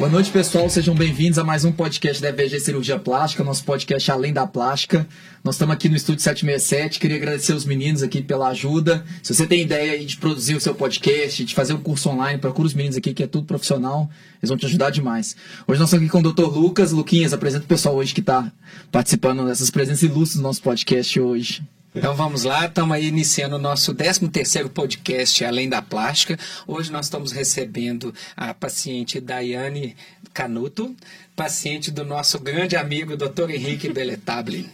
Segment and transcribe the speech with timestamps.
[0.00, 0.66] Boa noite, pessoal.
[0.70, 5.06] Sejam bem-vindos a mais um podcast da EVG Cirurgia Plástica, nosso podcast Além da Plástica.
[5.44, 6.98] Nós estamos aqui no Estúdio 767.
[6.98, 9.04] Queria agradecer os meninos aqui pela ajuda.
[9.22, 12.66] Se você tem ideia de produzir o seu podcast, de fazer um curso online, procura
[12.66, 14.08] os meninos aqui, que é tudo profissional.
[14.40, 15.36] Eles vão te ajudar demais.
[15.68, 16.50] Hoje nós estamos aqui com o Dr.
[16.50, 16.92] Lucas.
[16.92, 18.50] Luquinhas, apresenta o pessoal hoje que está
[18.90, 21.62] participando dessas presenças ilustres do nosso podcast hoje.
[21.92, 26.38] Então vamos lá, estamos aí iniciando o nosso 13º podcast Além da Plástica.
[26.64, 29.96] Hoje nós estamos recebendo a paciente Daiane
[30.32, 30.94] Canuto,
[31.34, 33.50] paciente do nosso grande amigo Dr.
[33.50, 34.70] Henrique Belletable.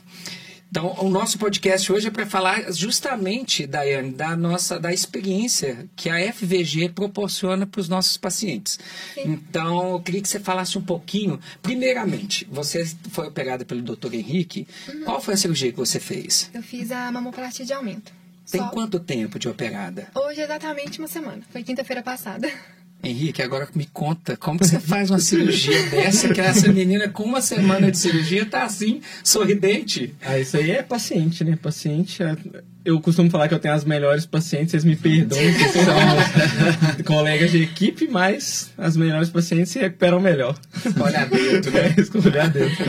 [0.70, 6.10] Então, o nosso podcast hoje é para falar justamente, Daiane, da nossa da experiência que
[6.10, 8.78] a FVG proporciona para os nossos pacientes.
[9.14, 9.22] Sim.
[9.24, 11.40] Então, eu queria que você falasse um pouquinho.
[11.62, 14.14] Primeiramente, você foi operada pelo Dr.
[14.14, 14.66] Henrique.
[14.88, 15.04] Uhum.
[15.04, 16.50] Qual foi a cirurgia que você fez?
[16.52, 18.12] Eu fiz a mamoplastia de aumento.
[18.50, 18.68] Tem Só...
[18.68, 20.08] quanto tempo de operada?
[20.14, 21.42] Hoje, exatamente uma semana.
[21.50, 22.50] Foi quinta-feira passada.
[23.02, 27.40] Henrique, agora me conta, como você faz uma cirurgia dessa, que essa menina com uma
[27.40, 30.14] semana de cirurgia tá assim, sorridente?
[30.20, 31.56] Ah, isso aí é paciente, né?
[31.60, 32.36] Paciente, é,
[32.84, 37.50] eu costumo falar que eu tenho as melhores pacientes, vocês me perdoem, que são colegas
[37.52, 40.58] de equipe, mas as melhores pacientes se recuperam melhor.
[40.98, 41.94] Olha dentro, né?
[41.98, 42.84] Escolha dentro.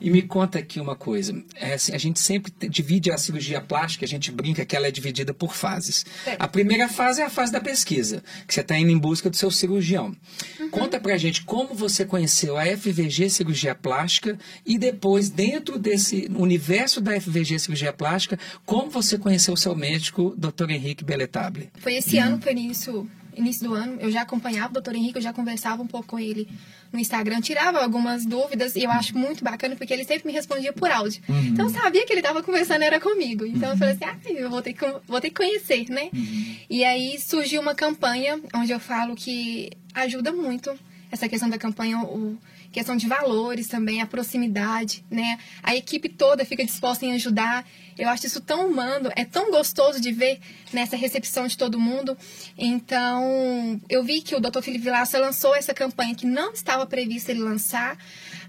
[0.00, 1.42] E me conta aqui uma coisa.
[1.54, 4.90] É assim, a gente sempre divide a cirurgia plástica, a gente brinca que ela é
[4.90, 6.04] dividida por fases.
[6.26, 6.36] É.
[6.38, 9.36] A primeira fase é a fase da pesquisa, que você está indo em busca do
[9.36, 10.14] seu cirurgião.
[10.58, 10.70] Uhum.
[10.70, 17.00] Conta pra gente como você conheceu a FVG Cirurgia Plástica e depois, dentro desse universo
[17.00, 20.70] da FVG Cirurgia Plástica, como você conheceu o seu médico, Dr.
[20.70, 21.70] Henrique Belletable.
[21.78, 22.24] Foi esse uhum.
[22.24, 24.94] ano, início, início do ano, eu já acompanhava o Dr.
[24.94, 26.48] Henrique, eu já conversava um pouco com ele
[26.92, 30.72] no Instagram, tirava algumas dúvidas e eu acho muito bacana porque ele sempre me respondia
[30.72, 31.22] por áudio.
[31.28, 31.46] Uhum.
[31.48, 33.44] Então eu sabia que ele estava conversando era comigo.
[33.44, 36.08] Então eu falei assim, ah, eu vou ter que, vou ter que conhecer, né?
[36.12, 36.56] Uhum.
[36.70, 40.76] E aí surgiu uma campanha onde eu falo que ajuda muito
[41.10, 42.36] essa questão da campanha, o
[42.76, 45.38] questão de valores também, a proximidade, né?
[45.62, 47.66] A equipe toda fica disposta em ajudar.
[47.96, 50.38] Eu acho isso tão humano, é tão gostoso de ver
[50.74, 52.14] nessa recepção de todo mundo.
[52.58, 54.60] Então, eu vi que o Dr.
[54.60, 57.96] Felipe Vilaça lançou essa campanha que não estava prevista ele lançar.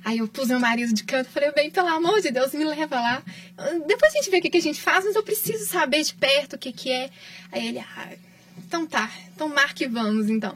[0.04, 3.00] Aí eu pus meu marido de canto falei, bem, pelo amor de Deus, me leva
[3.00, 3.24] lá.
[3.88, 6.14] Depois a gente vê o que, que a gente faz, mas eu preciso saber de
[6.14, 7.10] perto o que, que é.
[7.50, 8.10] Aí ele, ah,
[8.58, 10.54] então tá, então marque vamos, então.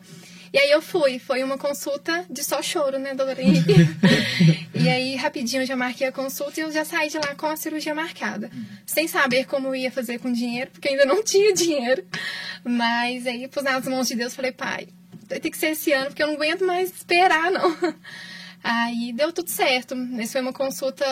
[0.54, 3.74] E aí eu fui, foi uma consulta de só choro, né, Henrique?
[4.76, 7.46] e aí, rapidinho, eu já marquei a consulta e eu já saí de lá com
[7.46, 8.52] a cirurgia marcada.
[8.86, 12.04] Sem saber como eu ia fazer com dinheiro, porque ainda não tinha dinheiro.
[12.66, 14.90] Mas aí, pus nas mãos de Deus, falei, pai,
[15.30, 17.78] vai ter que ser esse ano, porque eu não aguento mais esperar, não.
[18.64, 19.96] Aí deu tudo certo.
[20.20, 21.04] Essa foi uma consulta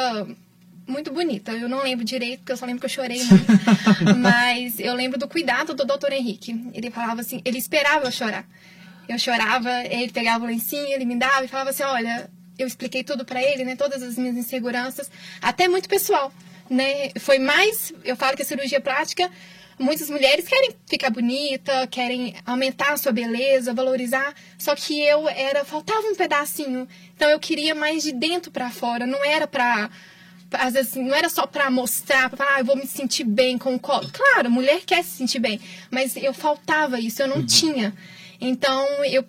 [0.85, 1.51] muito bonita.
[1.51, 4.17] Eu não lembro direito, porque eu só lembro que eu chorei muito.
[4.19, 6.69] Mas eu lembro do cuidado do doutor Henrique.
[6.75, 8.47] Ele falava assim, ele esperava eu chorar
[9.12, 13.03] eu chorava, ele pegava o lencinho, ele me dava e falava assim, olha, eu expliquei
[13.03, 15.09] tudo para ele, né, todas as minhas inseguranças,
[15.42, 16.31] até muito pessoal,
[16.70, 17.12] né?
[17.19, 19.31] Foi mais, eu falo que a cirurgia plástica,
[19.80, 25.64] muitas mulheres querem ficar bonita, querem aumentar a sua beleza, valorizar, só que eu era
[25.64, 26.88] faltava um pedacinho.
[27.16, 29.90] Então eu queria mais de dentro para fora, não era para
[30.52, 33.58] às vezes não era só para mostrar, para falar, ah, eu vou me sentir bem
[33.58, 34.09] com o colo.
[34.12, 35.62] Claro, mulher quer se sentir bem,
[35.92, 37.46] mas eu faltava isso, eu não uhum.
[37.46, 37.94] tinha.
[38.39, 39.25] Então, eu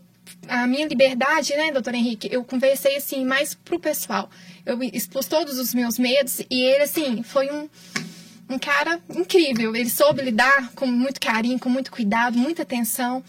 [0.49, 4.31] a minha liberdade, né, doutor Henrique, eu conversei assim mais pro pessoal.
[4.65, 7.69] Eu expus todos os meus medos e ele assim foi um
[8.49, 9.77] um cara incrível.
[9.77, 13.23] Ele soube lidar com muito carinho, com muito cuidado, muita atenção.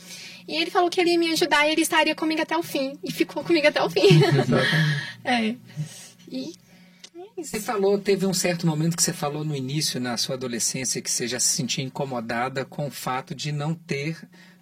[0.48, 2.98] E ele falou que ele ia me ajudar e ele estaria comigo até o fim.
[3.04, 4.02] E ficou comigo até o fim.
[5.24, 5.56] é.
[6.28, 6.54] E
[7.38, 11.02] é você falou, teve um certo momento que você falou no início, na sua adolescência,
[11.02, 14.18] que você já se sentia incomodada com o fato de não ter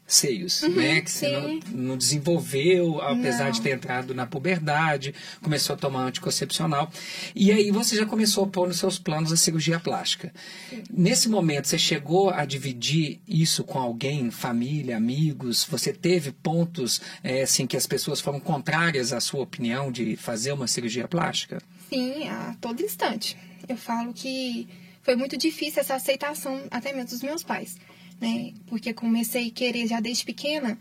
[0.10, 1.02] seios, uhum, né?
[1.02, 3.52] Que você não, não, desenvolveu, apesar não.
[3.52, 6.92] de ter entrado na puberdade, começou a tomar anticoncepcional.
[7.36, 10.34] E aí você já começou a pôr nos seus planos a cirurgia plástica.
[10.70, 10.84] Sim.
[10.92, 15.64] Nesse momento, você chegou a dividir isso com alguém, família, amigos?
[15.70, 20.52] Você teve pontos, é, assim, que as pessoas foram contrárias à sua opinião de fazer
[20.52, 21.62] uma cirurgia plástica?
[21.88, 23.38] Sim, a todo instante.
[23.68, 24.68] Eu falo que
[25.04, 27.78] foi muito difícil essa aceitação, até mesmo dos meus pais
[28.20, 28.54] né?
[28.68, 30.78] Porque comecei a querer já desde pequena.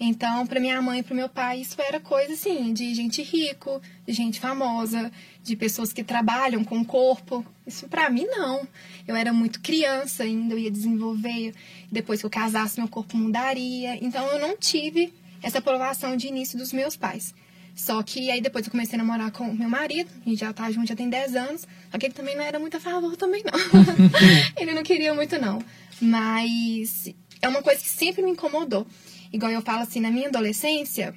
[0.00, 3.80] Então, para minha mãe e para meu pai, isso era coisa assim, de gente rico,
[4.04, 5.12] de gente famosa,
[5.44, 7.46] de pessoas que trabalham com o corpo.
[7.64, 8.66] Isso para mim não.
[9.06, 11.54] Eu era muito criança ainda, eu ia desenvolver.
[11.90, 13.96] Depois que eu casasse, meu corpo mudaria.
[14.04, 15.12] Então, eu não tive
[15.42, 17.34] essa aprovação de início dos meus pais.
[17.74, 20.70] Só que aí depois eu comecei a namorar com meu marido, a gente já tá
[20.70, 21.66] junto, já tem 10 anos.
[21.90, 23.52] Só que ele também não era muito a favor também, não.
[24.60, 25.58] ele não queria muito, não.
[26.02, 28.84] Mas é uma coisa que sempre me incomodou.
[29.32, 31.14] Igual eu falo assim, na minha adolescência,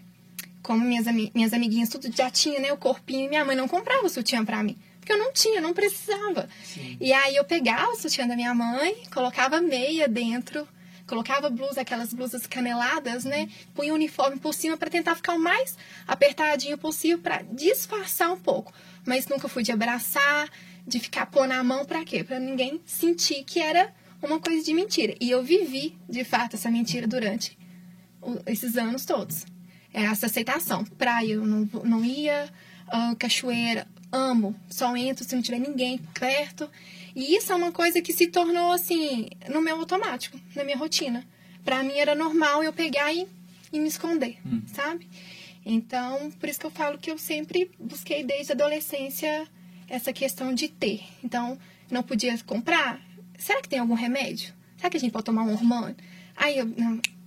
[0.61, 4.05] como minhas, minhas amiguinhas tudo já tinha, né, o corpinho, e minha mãe não comprava
[4.05, 4.77] o sutiã pra mim.
[4.99, 6.47] Porque eu não tinha, não precisava.
[6.63, 6.97] Sim.
[7.01, 10.67] E aí eu pegava o sutiã da minha mãe, colocava meia dentro,
[11.07, 13.49] colocava blusa, aquelas blusas caneladas, né?
[13.73, 15.75] Punha o uniforme por cima para tentar ficar o mais
[16.07, 18.71] apertadinho possível para disfarçar um pouco.
[19.03, 20.49] Mas nunca fui de abraçar,
[20.85, 22.23] de ficar pôr na mão para quê?
[22.23, 23.91] Para ninguém sentir que era
[24.25, 25.15] uma coisa de mentira.
[25.19, 27.57] E eu vivi, de fato, essa mentira durante
[28.45, 29.45] esses anos todos.
[29.93, 30.83] É essa aceitação.
[30.83, 32.49] Praia, eu não, não ia,
[32.87, 36.69] uh, cachoeira, amo, só entro se não tiver ninguém perto.
[37.15, 41.25] E isso é uma coisa que se tornou assim, no meu automático, na minha rotina.
[41.63, 43.27] Para mim era normal eu pegar e,
[43.71, 44.61] e me esconder, hum.
[44.67, 45.07] sabe?
[45.65, 49.47] Então, por isso que eu falo que eu sempre busquei desde a adolescência
[49.87, 51.01] essa questão de ter.
[51.23, 51.57] Então,
[51.89, 53.01] não podia comprar.
[53.37, 54.53] Será que tem algum remédio?
[54.77, 55.95] Será que a gente pode tomar um hormônio?
[56.35, 56.67] Aí eu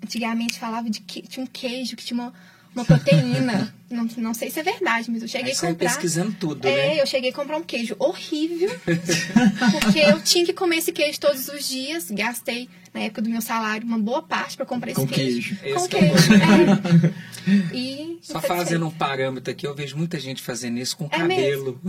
[0.02, 2.32] antigamente falava de que tinha um queijo que tinha uma
[2.75, 3.75] uma proteína.
[3.90, 5.76] não, não sei se é verdade, mas eu cheguei a comprar.
[5.76, 7.00] pesquisando tudo, é, né?
[7.00, 8.70] eu cheguei a comprar um queijo horrível.
[9.82, 12.11] porque eu tinha que comer esse queijo todos os dias.
[12.11, 15.56] Gastei, na época do meu salário, uma boa parte para comprar esse Com queijo.
[15.56, 15.78] queijo.
[15.78, 16.32] Com queijo.
[16.34, 17.28] É.
[17.72, 21.80] E Só fazendo um parâmetro aqui, eu vejo muita gente fazendo isso com é cabelo.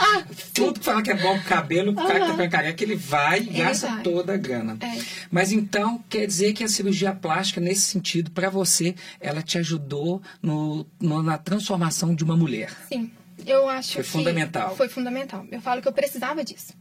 [0.00, 2.82] ah, tudo que fala que é bom com cabelo, o cara que tá com careca,
[2.82, 4.02] ele vai e gasta vai.
[4.02, 4.76] toda a grana.
[4.80, 5.00] É.
[5.30, 10.20] Mas então, quer dizer que a cirurgia plástica, nesse sentido, para você, ela te ajudou
[10.42, 12.72] no, no, na transformação de uma mulher.
[12.88, 13.08] Sim,
[13.46, 14.74] eu acho foi que fundamental.
[14.74, 15.46] Foi fundamental.
[15.52, 16.74] Eu falo que eu precisava disso.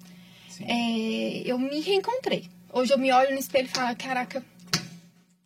[0.62, 2.50] É, eu me reencontrei.
[2.78, 4.44] Hoje eu me olho no espelho e falo, caraca,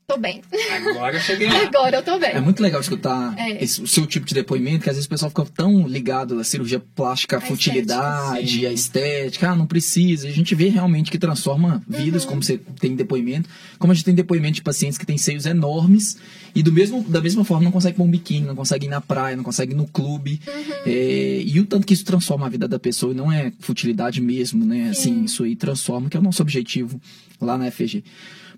[0.09, 0.41] tô bem.
[0.89, 1.61] Agora eu cheguei lá.
[1.69, 2.31] Agora eu tô bem.
[2.31, 3.63] É muito legal escutar é.
[3.63, 6.44] esse, o seu tipo de depoimento, que às vezes o pessoal fica tão ligado à
[6.44, 9.50] cirurgia plástica, à futilidade, estética, à estética.
[9.51, 10.27] Ah, não precisa.
[10.27, 12.29] A gente vê realmente que transforma vidas, uhum.
[12.29, 13.47] como você tem depoimento.
[13.77, 16.17] Como a gente tem depoimento de pacientes que têm seios enormes
[16.56, 19.00] e do mesmo, da mesma forma não consegue pôr um biquíni, não consegue ir na
[19.00, 20.41] praia, não consegue ir no clube.
[20.47, 20.73] Uhum.
[20.88, 24.19] É, e o tanto que isso transforma a vida da pessoa, e não é futilidade
[24.19, 24.89] mesmo, né?
[24.89, 27.00] Assim, isso aí transforma, que é o nosso objetivo
[27.39, 28.03] lá na FG.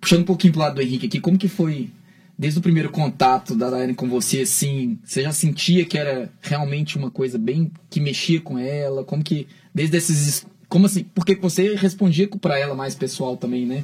[0.01, 1.89] Puxando um pouquinho pro lado do Henrique aqui, como que foi
[2.42, 6.98] desde o primeiro contato da Daiane com você, assim, você já sentia que era realmente
[6.98, 9.03] uma coisa bem que mexia com ela?
[9.03, 10.44] Como que, desde esses.
[10.68, 11.03] Como assim?
[11.13, 13.83] Porque você respondia para ela mais pessoal também, né?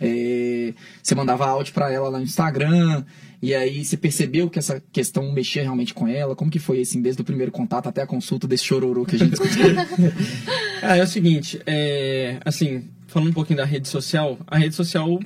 [0.00, 0.72] É,
[1.02, 3.04] você mandava áudio para ela lá no Instagram,
[3.42, 6.36] e aí você percebeu que essa questão mexia realmente com ela?
[6.36, 9.18] Como que foi, assim, desde o primeiro contato até a consulta desse chororô que a
[9.18, 9.74] gente discutiu?
[10.80, 15.18] ah, é o seguinte, é, assim, falando um pouquinho da rede social, a rede social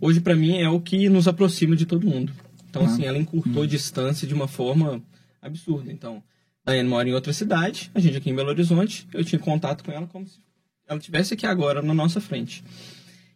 [0.00, 2.32] hoje para mim é o que nos aproxima de todo mundo.
[2.68, 2.86] Então, ah.
[2.86, 5.02] assim, ela encurtou a distância de uma forma
[5.40, 5.92] absurda.
[5.92, 6.22] Então,
[6.64, 9.92] Daiane mora em outra cidade, a gente aqui em Belo Horizonte, eu tinha contato com
[9.92, 10.38] ela como se
[10.86, 12.62] ela estivesse aqui agora na nossa frente.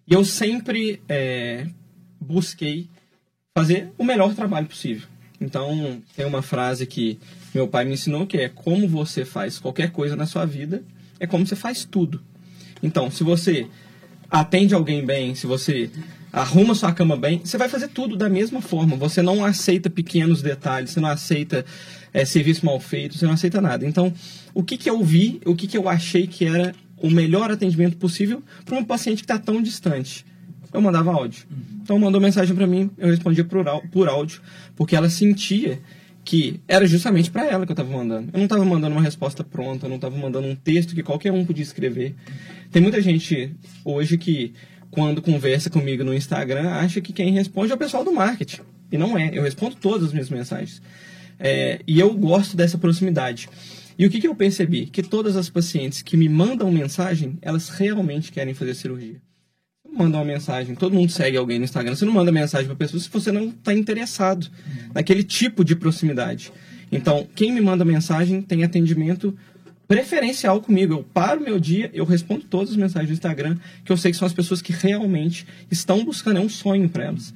[0.07, 1.67] E eu sempre é,
[2.21, 2.89] busquei
[3.55, 5.09] fazer o melhor trabalho possível.
[5.41, 7.19] Então, tem uma frase que
[7.55, 10.85] meu pai me ensinou que é como você faz qualquer coisa na sua vida,
[11.19, 12.23] é como você faz tudo.
[12.83, 13.67] Então, se você
[14.31, 15.91] atende alguém bem, se você
[16.33, 18.97] arruma sua cama bem, você vai fazer tudo da mesma forma.
[18.97, 21.65] Você não aceita pequenos detalhes, você não aceita
[22.13, 23.87] é, serviço mal feito, você não aceita nada.
[23.87, 24.13] Então,
[24.55, 27.97] o que, que eu vi, o que, que eu achei que era o melhor atendimento
[27.97, 30.25] possível para um paciente que está tão distante?
[30.73, 31.47] Eu mandava áudio.
[31.83, 34.41] Então, mandou mensagem para mim, eu respondia por, por áudio,
[34.77, 35.81] porque ela sentia
[36.25, 38.29] que era justamente para ela que eu estava mandando.
[38.33, 41.33] Eu não estava mandando uma resposta pronta, eu não estava mandando um texto que qualquer
[41.33, 42.15] um podia escrever.
[42.71, 43.53] Tem muita gente
[43.85, 44.53] hoje que
[44.91, 48.63] quando conversa comigo no Instagram, acha que quem responde é o pessoal do marketing.
[48.91, 49.31] E não é.
[49.33, 50.83] Eu respondo todas as minhas mensagens.
[51.39, 53.49] É, e eu gosto dessa proximidade.
[53.99, 54.87] E o que, que eu percebi?
[54.87, 59.21] Que todas as pacientes que me mandam mensagem, elas realmente querem fazer cirurgia.
[59.93, 63.01] Manda uma mensagem, todo mundo segue alguém no Instagram, você não manda mensagem para pessoa
[63.01, 64.49] se você não está interessado
[64.95, 66.53] naquele tipo de proximidade.
[66.93, 69.37] Então, quem me manda mensagem tem atendimento
[69.91, 70.95] preferencial comigo.
[70.95, 74.17] Eu paro meu dia, eu respondo todas as mensagens do Instagram, que eu sei que
[74.17, 77.35] são as pessoas que realmente estão buscando, é um sonho para elas.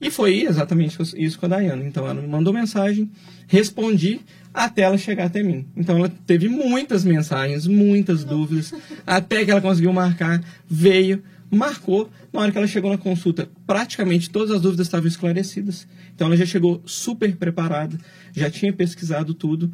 [0.00, 1.84] E foi exatamente isso com a Dayana.
[1.84, 3.08] Então ela me mandou mensagem,
[3.46, 4.20] respondi
[4.52, 5.66] até ela chegar até mim.
[5.76, 8.74] Então ela teve muitas mensagens, muitas dúvidas,
[9.06, 12.10] até que ela conseguiu marcar, veio, marcou.
[12.32, 15.86] Na hora que ela chegou na consulta, praticamente todas as dúvidas estavam esclarecidas.
[16.12, 17.96] Então ela já chegou super preparada,
[18.34, 19.72] já tinha pesquisado tudo.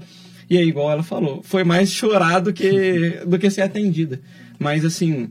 [0.51, 4.21] E aí, igual ela falou, foi mais chorar do que, do que ser atendida.
[4.59, 5.31] Mas, assim,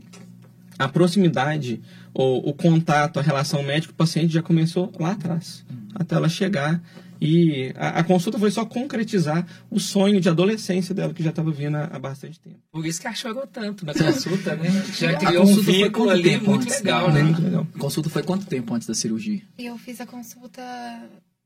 [0.78, 1.82] a proximidade,
[2.14, 5.62] o, o contato, a relação médico-paciente já começou lá atrás,
[5.94, 6.82] até ela chegar.
[7.20, 11.50] E a, a, consulta foi só concretizar o sonho de adolescência dela, que já estava
[11.50, 12.56] vindo há, há, bastante tempo.
[12.72, 14.70] Por isso que ela chorou tanto na consulta, né?
[14.96, 17.22] Já criou um vínculo ali muito legal, né?
[17.22, 17.66] Muito legal.
[17.74, 19.42] A consulta foi quanto tempo antes da cirurgia?
[19.58, 20.62] Eu fiz a consulta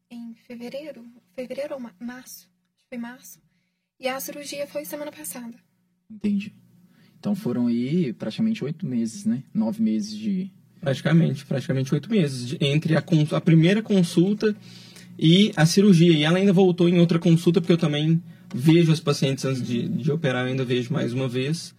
[0.08, 1.04] em fevereiro,
[1.34, 2.48] fevereiro ou março,
[2.88, 3.40] foi março.
[3.98, 5.54] E a cirurgia foi semana passada.
[6.10, 6.52] Entendi.
[7.18, 9.42] Então foram aí praticamente oito meses, né?
[9.52, 10.50] Nove meses de.
[10.80, 12.48] Praticamente, praticamente oito meses.
[12.48, 14.54] De, entre a, a primeira consulta
[15.18, 16.12] e a cirurgia.
[16.12, 18.22] E ela ainda voltou em outra consulta, porque eu também
[18.54, 21.74] vejo os pacientes antes de, de operar, eu ainda vejo mais uma vez.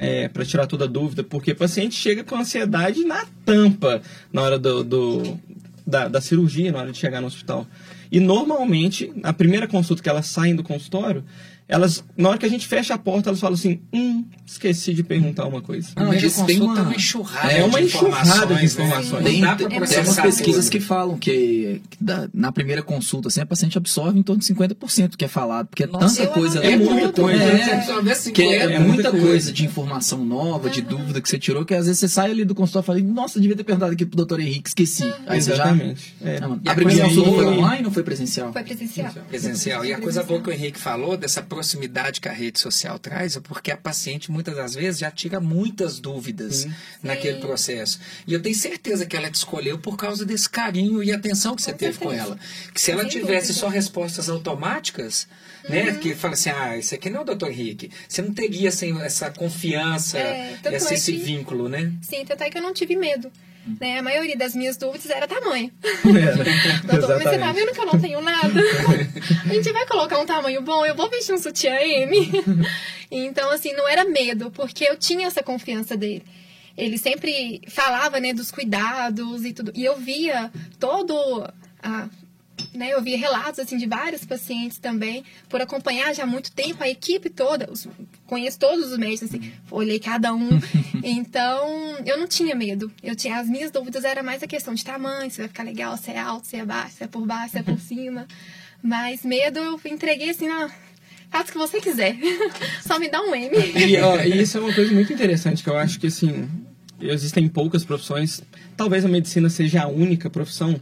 [0.00, 4.00] É, para tirar toda a dúvida, porque o paciente chega com ansiedade na tampa
[4.32, 5.40] na hora do, do
[5.84, 7.66] da, da cirurgia, na hora de chegar no hospital.
[8.10, 11.24] E normalmente, a primeira consulta que elas saem do consultório,
[11.68, 15.02] elas, na hora que a gente fecha a porta, elas falam assim: hum, esqueci de
[15.02, 15.90] perguntar uma coisa.
[15.94, 19.22] Não, eles têm uma, uma enxurrada, é uma enxurrada de informações.
[19.22, 20.72] Tem, tem, tem umas pesquisas tudo.
[20.72, 24.46] que falam que, que da, na primeira consulta, assim, a paciente absorve em torno de
[24.46, 26.58] 50% que é falado, porque é Nossa, tanta coisa.
[26.60, 27.44] É, muita coisa.
[27.44, 31.74] É, que é, é muita coisa, de informação nova, de dúvida que você tirou, que
[31.74, 34.16] às vezes você sai ali do consultório e fala, nossa, devia ter perguntado aqui pro
[34.16, 35.04] doutor Henrique, esqueci.
[35.26, 36.14] Aí Exatamente.
[36.18, 36.38] Já, é.
[36.38, 38.54] a, a primeira consulta foi online ou foi presencial?
[38.54, 39.12] Foi presencial.
[39.28, 39.84] Presencial.
[39.84, 43.36] E a coisa boa que o Henrique falou, dessa proximidade que a rede social traz,
[43.36, 46.72] é porque a paciente muitas das vezes já tira muitas dúvidas Sim.
[47.02, 47.40] naquele Sim.
[47.40, 48.00] processo.
[48.26, 51.62] E eu tenho certeza que ela te escolheu por causa desse carinho e atenção que
[51.62, 52.24] você com teve certeza.
[52.24, 52.38] com ela.
[52.72, 53.60] Que se ela Sem tivesse dúvida.
[53.60, 55.26] só respostas automáticas,
[55.68, 55.86] né, uhum.
[55.86, 55.98] né?
[55.98, 57.48] Que fala assim, ah, isso aqui não é o Dr.
[57.48, 57.90] Henrique.
[58.08, 61.92] Você não teria assim, essa confiança, é, esse, é esse vínculo, né?
[62.02, 63.32] Sim, tanto é que eu não tive medo.
[63.80, 63.98] Né?
[63.98, 65.70] A maioria das minhas dúvidas era tamanho.
[65.82, 68.60] Era, Doutor, mas você tá vendo que eu não tenho nada?
[69.44, 72.30] a gente vai colocar um tamanho bom, eu vou vestir um sutiã M.
[73.10, 76.24] então, assim, não era medo, porque eu tinha essa confiança dele
[76.76, 80.48] ele sempre falava né dos cuidados e tudo e eu via
[80.78, 81.44] todo
[81.82, 82.08] a
[82.74, 86.82] né, eu vi relatos assim de vários pacientes também, por acompanhar já há muito tempo
[86.82, 87.88] a equipe toda, os,
[88.26, 90.48] conheço todos os médicos, assim, olhei cada um.
[91.02, 92.90] então, eu não tinha medo.
[93.02, 95.96] Eu tinha as minhas dúvidas era mais a questão de tamanho, se vai ficar legal,
[95.96, 98.26] se é alto, se é baixo, se é por baixo, se é por cima.
[98.82, 100.70] Mas medo eu entreguei assim, na
[101.30, 102.16] Faça o que você quiser.
[102.80, 103.54] Só me dá um M.
[103.56, 106.48] E, ó, e isso é uma coisa muito interessante, que eu acho que, assim,
[107.00, 108.42] existem poucas profissões.
[108.76, 110.80] Talvez a medicina seja a única profissão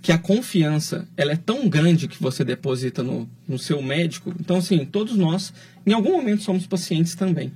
[0.00, 4.32] que a confiança ela é tão grande que você deposita no, no seu médico.
[4.38, 5.52] Então, assim, todos nós,
[5.86, 7.52] em algum momento, somos pacientes também.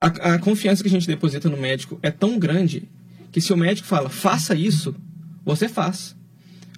[0.00, 2.88] A, a confiança que a gente deposita no médico é tão grande
[3.30, 4.94] que se o médico fala, faça isso,
[5.44, 6.16] você faz.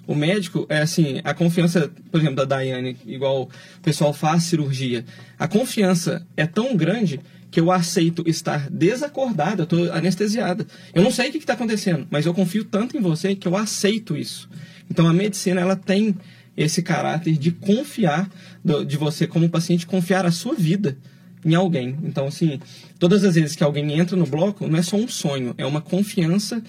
[0.05, 5.05] O médico, é assim, a confiança, por exemplo, da Daiane, igual o pessoal faz cirurgia,
[5.37, 7.19] a confiança é tão grande
[7.51, 10.65] que eu aceito estar desacordada, eu estou anestesiada.
[10.93, 13.57] Eu não sei o que está acontecendo, mas eu confio tanto em você que eu
[13.57, 14.49] aceito isso.
[14.89, 16.15] Então a medicina ela tem
[16.55, 18.29] esse caráter de confiar
[18.63, 20.97] do, de você como paciente, confiar a sua vida
[21.43, 21.97] em alguém.
[22.03, 22.59] Então assim,
[22.99, 25.81] todas as vezes que alguém entra no bloco, não é só um sonho, é uma
[25.81, 26.61] confiança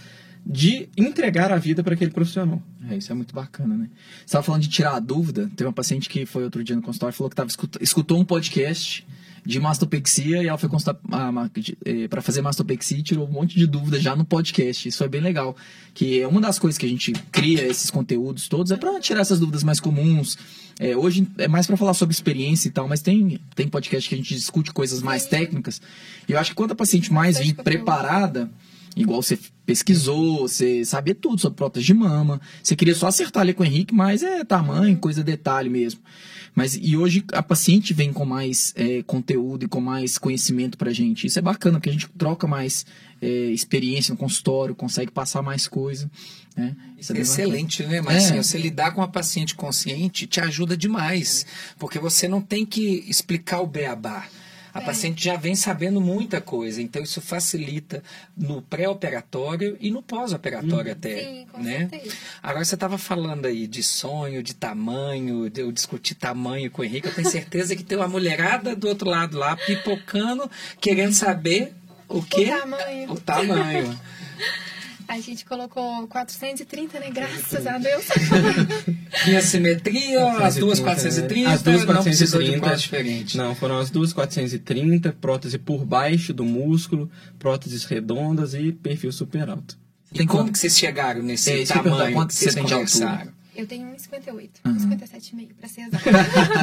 [0.44, 2.62] de entregar a vida para aquele profissional.
[2.88, 3.90] É, isso é muito bacana, né?
[4.18, 5.50] Você estava falando de tirar a dúvida.
[5.54, 8.24] Teve uma paciente que foi outro dia no consultório e falou que tava, escutou um
[8.24, 9.06] podcast
[9.50, 10.70] de mastopexia e ela foi
[11.84, 14.88] eh, para fazer mastopexia e tirou um monte de dúvidas já no podcast.
[14.88, 15.56] Isso é bem legal.
[15.92, 19.20] Que é uma das coisas que a gente cria esses conteúdos todos é para tirar
[19.20, 20.38] essas dúvidas mais comuns.
[20.78, 24.14] É, hoje é mais para falar sobre experiência e tal, mas tem, tem podcast que
[24.14, 25.82] a gente discute coisas mais técnicas.
[26.28, 28.50] E eu acho que quanto a paciente mais vir preparada,
[28.96, 33.52] igual você pesquisou, você sabia tudo sobre prótese de mama, você queria só acertar ali
[33.52, 36.00] com o Henrique, mas é tamanho, coisa detalhe mesmo.
[36.54, 40.92] Mas e hoje a paciente vem com mais é, conteúdo e com mais conhecimento pra
[40.92, 41.26] gente.
[41.26, 42.84] Isso é bacana, porque a gente troca mais
[43.20, 46.10] é, experiência no consultório, consegue passar mais coisa.
[46.56, 46.76] Né?
[46.96, 48.00] É Excelente, né?
[48.00, 48.26] Mas é.
[48.26, 51.46] assim, você lidar com uma paciente consciente te ajuda demais.
[51.78, 54.26] Porque você não tem que explicar o beabá
[54.72, 56.80] a paciente já vem sabendo muita coisa.
[56.80, 58.02] Então, isso facilita
[58.36, 60.96] no pré-operatório e no pós-operatório hum.
[60.96, 61.24] até.
[61.24, 61.88] Sim, com né?
[61.90, 62.16] Certeza.
[62.42, 66.84] Agora, você estava falando aí de sonho, de tamanho, de eu discutir tamanho com o
[66.84, 67.08] Henrique.
[67.08, 70.50] Eu tenho certeza que tem uma mulherada do outro lado lá, pipocando,
[70.80, 71.74] querendo saber
[72.08, 72.44] o que?
[72.44, 73.12] O tamanho.
[73.12, 74.00] O tamanho.
[75.10, 77.10] A gente colocou 430, né?
[77.10, 78.04] Graças a Deus.
[79.24, 83.36] Tinha simetria, as duas 430, as duas 430 não diferente.
[83.36, 89.50] Não, foram as duas 430, prótese por baixo do músculo, próteses redondas e perfil super
[89.50, 89.76] alto.
[90.14, 92.14] E como que vocês chegaram nesse é, tamanho?
[92.14, 93.34] Quanto você tem de altura?
[93.56, 94.48] Eu tenho 1,58.
[94.64, 94.90] Uhum.
[94.90, 96.04] 57,5 para ser exato.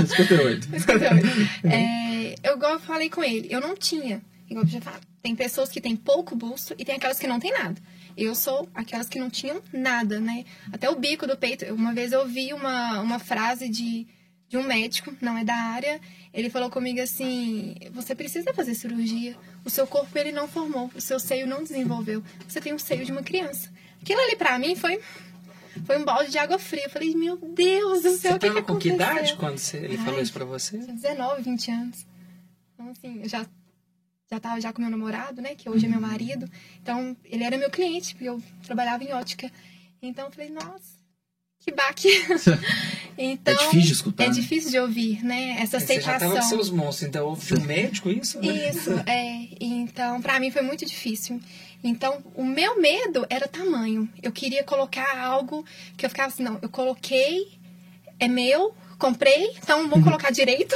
[0.07, 0.67] 58.
[0.79, 1.27] 58.
[1.65, 4.21] É, eu, igual eu falei com ele, eu não tinha.
[4.49, 7.41] Igual eu já falo, tem pessoas que têm pouco busto e tem aquelas que não
[7.41, 7.75] têm nada.
[8.17, 10.43] Eu sou aquelas que não tinham nada, né?
[10.73, 11.65] Até o bico do peito.
[11.73, 14.07] Uma vez eu vi uma, uma frase de,
[14.49, 16.01] de um médico, não é da área.
[16.33, 19.37] Ele falou comigo assim: você precisa fazer cirurgia.
[19.63, 22.23] O seu corpo ele não formou, o seu seio não desenvolveu.
[22.47, 23.71] Você tem o seio de uma criança.
[24.01, 24.99] Aquilo ali para mim foi
[25.85, 26.85] foi um balde de água fria.
[26.85, 29.77] Eu falei, meu Deus do céu, você o que, que com que idade quando você,
[29.77, 30.77] ele Ai, falou isso pra você?
[30.77, 32.07] 19, 20 anos.
[32.73, 33.45] Então, assim, eu já
[34.29, 36.49] já tava já com meu namorado, né, que hoje é meu marido.
[36.81, 39.51] Então, ele era meu cliente, porque eu trabalhava em ótica.
[40.01, 40.97] Então, eu falei, nossa,
[41.59, 42.09] que baque.
[43.17, 44.23] então, é difícil de escutar.
[44.25, 44.33] É né?
[44.33, 45.57] difícil de ouvir, né?
[45.59, 46.13] Essa aceitação.
[46.13, 48.39] Você já tava com seus monstros, então houve um médico isso?
[48.39, 48.69] Né?
[48.69, 49.47] Isso, é.
[49.59, 51.41] Então, para mim foi muito difícil.
[51.83, 54.09] Então, o meu medo era tamanho.
[54.21, 55.65] Eu queria colocar algo
[55.95, 57.59] que eu ficava assim, não, eu coloquei,
[58.19, 60.03] é meu, comprei, então vamos uhum.
[60.03, 60.75] colocar direito.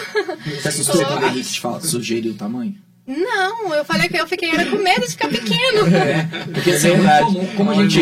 [0.64, 0.84] Você
[1.88, 2.91] sugeriu o tamanho?
[3.18, 5.88] Não, eu falei que eu fiquei era com medo de ficar pequeno.
[5.96, 8.00] É, porque assim, é comum, como a gente,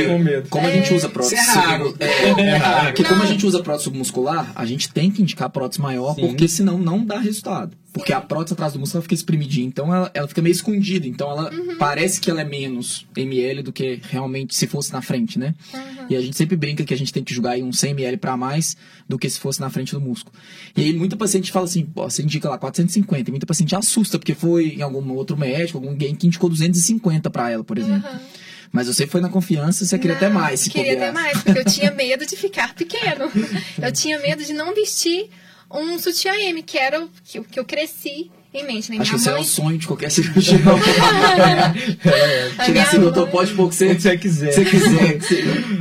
[0.49, 1.95] como a gente usa prótese, é raro.
[1.99, 2.85] É, é, raro.
[2.87, 6.21] Porque como a gente usa prótese submuscular, a gente tem que indicar prótese maior, Sim.
[6.21, 7.75] porque senão não dá resultado.
[7.99, 11.07] Porque a prótese atrás do músculo ela fica espremidinha, então ela, ela fica meio escondida.
[11.07, 11.77] Então ela uhum.
[11.77, 15.53] parece que ela é menos ml do que realmente se fosse na frente, né?
[15.73, 16.05] Uhum.
[16.09, 18.17] E a gente sempre brinca que a gente tem que julgar aí uns 100 ml
[18.17, 18.75] para mais
[19.07, 20.35] do que se fosse na frente do músculo.
[20.75, 23.29] E aí muita paciente fala assim, pô, você indica lá 450.
[23.29, 27.51] E muita paciente assusta, porque foi em algum outro médico, alguém que indicou 250 para
[27.51, 28.09] ela, por exemplo.
[28.09, 28.19] Uhum.
[28.71, 30.61] Mas você foi na confiança, você queria até mais.
[30.61, 33.25] Se queria até mais, porque eu tinha medo de ficar pequeno.
[33.81, 35.29] eu tinha medo de não vestir
[35.71, 38.97] um sutiã M, que era o que, que eu cresci em mente, né?
[38.99, 39.41] Acho Minha que mãe...
[39.41, 40.59] isso é o sonho de qualquer cirurgião.
[42.59, 44.51] é, Chegar assim, doutor, pode pôr o que você, você quiser.
[44.51, 45.19] Você quiser.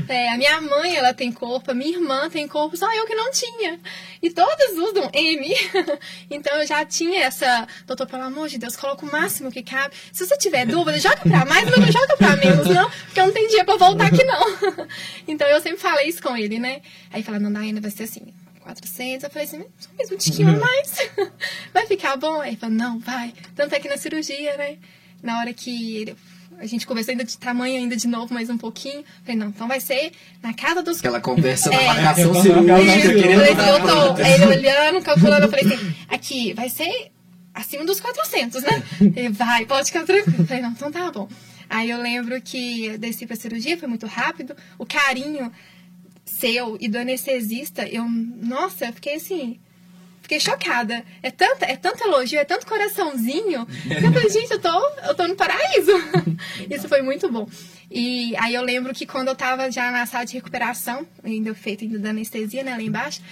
[0.08, 3.14] é, a minha mãe, ela tem corpo, a minha irmã tem corpo, só eu que
[3.14, 3.80] não tinha.
[4.22, 5.54] E todas usam M.
[6.30, 9.94] então eu já tinha essa, doutor, pelo amor de Deus, coloca o máximo que cabe.
[10.12, 13.26] Se você tiver dúvida, joga pra mais, mas não joga pra menos, não, porque eu
[13.26, 14.86] não tenho dia pra voltar aqui, não.
[15.26, 16.82] então eu sempre falei isso com ele, né?
[17.10, 18.26] Aí fala, não, ainda vai ser assim
[18.74, 19.24] 400.
[19.24, 21.10] Eu falei assim, só mais um tiquinho a mais.
[21.72, 22.40] vai ficar bom?
[22.40, 23.32] Aí ele falou, não, vai.
[23.54, 24.76] Tanto é que na cirurgia, né?
[25.22, 26.16] Na hora que ele,
[26.58, 29.04] a gente conversou ainda de tamanho ainda de novo, mais um pouquinho.
[29.22, 30.98] Falei, não, então vai ser na casa dos...
[30.98, 33.26] Aquela conversa é, na marcação cirúrgica.
[33.26, 37.10] Eu tô, ele olhando, calculando, eu falei assim, aqui, vai ser
[37.54, 38.82] acima dos 400, né?
[39.16, 40.40] Ele, vai, pode ficar tranquilo.
[40.40, 41.26] Eu falei, não, então tá bom.
[41.70, 44.54] Aí eu lembro que eu desci pra cirurgia, foi muito rápido.
[44.78, 45.50] O carinho
[46.28, 49.58] seu e do anestesista, eu, nossa, eu fiquei assim,
[50.22, 51.02] fiquei chocada.
[51.22, 53.66] É tanto, é tanto elogio, é tanto coraçãozinho.
[53.90, 55.92] eu falei, gente, eu tô, eu tô no paraíso.
[56.70, 57.48] Isso foi muito bom.
[57.90, 61.84] E aí eu lembro que quando eu tava já na sala de recuperação, ainda feito
[61.84, 63.22] ainda da anestesia, né, lá embaixo,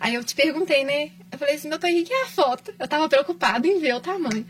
[0.00, 1.10] aí eu te perguntei, né?
[1.30, 2.74] Eu falei assim, doutor Henrique, é a foto?
[2.76, 4.44] Eu tava preocupada em ver o tamanho.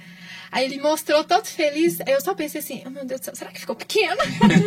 [0.52, 2.00] Aí ele mostrou todo feliz.
[2.00, 4.20] Aí eu só pensei assim, oh, meu Deus do céu, será que ficou pequeno?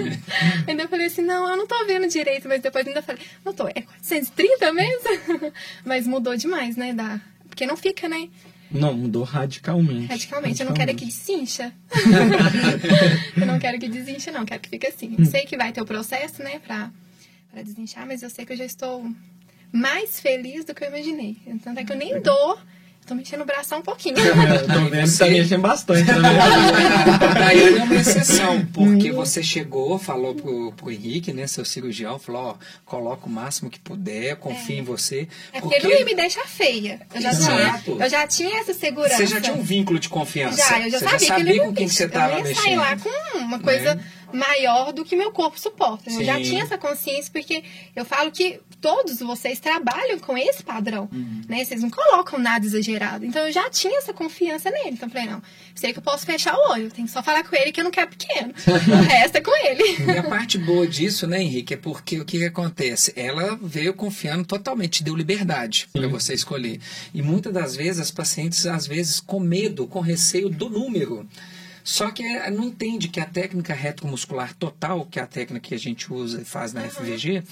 [0.67, 2.47] ainda eu falei assim, não, eu não tô vendo direito.
[2.47, 5.51] Mas depois ainda falei, não tô, é 430 mesmo?
[5.83, 6.93] mas mudou demais, né?
[6.93, 7.19] Da...
[7.49, 8.29] Porque não fica, né?
[8.71, 10.07] Não, mudou radicalmente.
[10.07, 10.61] Radicalmente.
[10.61, 11.71] Eu não quero que desincha.
[13.39, 14.45] eu não quero que desincha, não.
[14.45, 15.15] Quero que fique assim.
[15.19, 15.25] Hum.
[15.25, 16.91] Sei que vai ter o processo, né, pra,
[17.51, 19.05] pra desinchar, mas eu sei que eu já estou
[19.71, 21.37] mais feliz do que eu imaginei.
[21.63, 22.57] Tanto é que eu nem dou
[23.05, 24.17] Tô mexendo o braço um pouquinho.
[24.17, 29.15] Eu tô vendo que tá mexendo bastante na minha Daiane é uma exceção, porque hum.
[29.15, 33.79] você chegou, falou pro, pro Henrique, né, seu cirurgião, falou, ó, coloca o máximo que
[33.79, 34.79] puder, confia é.
[34.79, 35.27] em você.
[35.51, 37.01] É porque, porque não ia me deixar feia.
[37.13, 37.83] Eu já, Exato.
[37.83, 39.17] tinha, eu já tinha essa segurança.
[39.17, 40.57] Você já tinha um vínculo de confiança.
[40.57, 42.55] Já, eu já você sabia, já sabia que ele com quem você tava eu ia
[42.55, 43.95] sair lá com uma coisa...
[43.95, 44.03] Né?
[44.33, 46.09] maior do que meu corpo suporta.
[46.09, 46.19] Sim.
[46.19, 47.63] Eu já tinha essa consciência porque
[47.95, 51.41] eu falo que todos vocês trabalham com esse padrão, uhum.
[51.47, 51.63] né?
[51.63, 53.25] Vocês não colocam nada exagerado.
[53.25, 54.89] Então eu já tinha essa confiança nele.
[54.89, 55.41] Então eu falei, não,
[55.73, 57.85] sei que eu posso fechar o olho, tenho que só falar com ele que eu
[57.85, 58.53] não quero pequeno.
[58.67, 60.03] o resto é com ele.
[60.13, 63.13] E a parte boa disso, né, Henrique, é porque o que, que acontece?
[63.15, 66.81] Ela veio confiando totalmente, deu liberdade para você escolher.
[67.13, 71.25] E muitas das vezes as pacientes, às vezes, com medo, com receio do número.
[71.83, 75.75] Só que é, não entende que a técnica retromuscular total, que é a técnica que
[75.75, 76.89] a gente usa e faz na uhum.
[76.89, 77.43] FVG,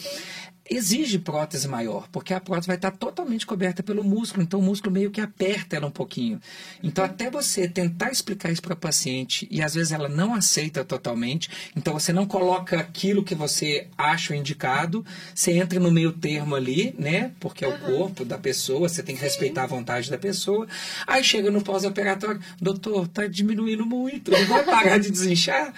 [0.70, 4.94] exige prótese maior, porque a prótese vai estar totalmente coberta pelo músculo, então o músculo
[4.94, 6.40] meio que aperta ela um pouquinho.
[6.82, 10.86] Então, até você tentar explicar isso para a paciente, e às vezes ela não aceita
[10.86, 16.56] totalmente, então você não coloca aquilo que você acha indicado, você entra no meio termo
[16.56, 17.32] ali, né?
[17.40, 20.68] Porque é o corpo da pessoa, você tem que respeitar a vontade da pessoa.
[21.08, 25.74] Aí chega no pós-operatório, doutor, tá diminuindo muito, não vai parar de desinchar?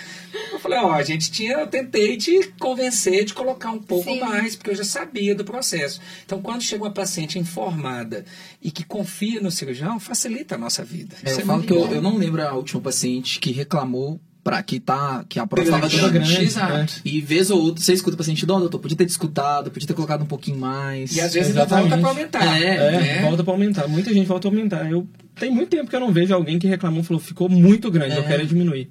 [0.51, 4.19] Eu falei, ó, a gente tinha, eu tentei te convencer de colocar um pouco Sim.
[4.19, 6.01] mais, porque eu já sabia do processo.
[6.25, 8.25] Então, quando chega uma paciente informada
[8.61, 11.15] e que confia no cirurgião, facilita a nossa vida.
[11.23, 14.61] É, eu é falo que eu, eu, não lembro a última paciente que reclamou para
[14.61, 16.95] que tá que a prova estava toda grande, Exato.
[17.05, 19.93] e vez ou outra você escuta o paciente, não, doutor, podia ter discutado, podia ter
[19.93, 21.15] colocado um pouquinho mais.
[21.15, 22.61] E às vezes ainda volta para aumentar.
[22.61, 23.87] É, é, é, volta para aumentar.
[23.87, 24.91] Muita gente volta a aumentar.
[24.91, 27.89] Eu tem muito tempo que eu não vejo alguém que reclamou e falou, ficou muito
[27.89, 28.17] grande, é.
[28.17, 28.89] eu quero diminuir.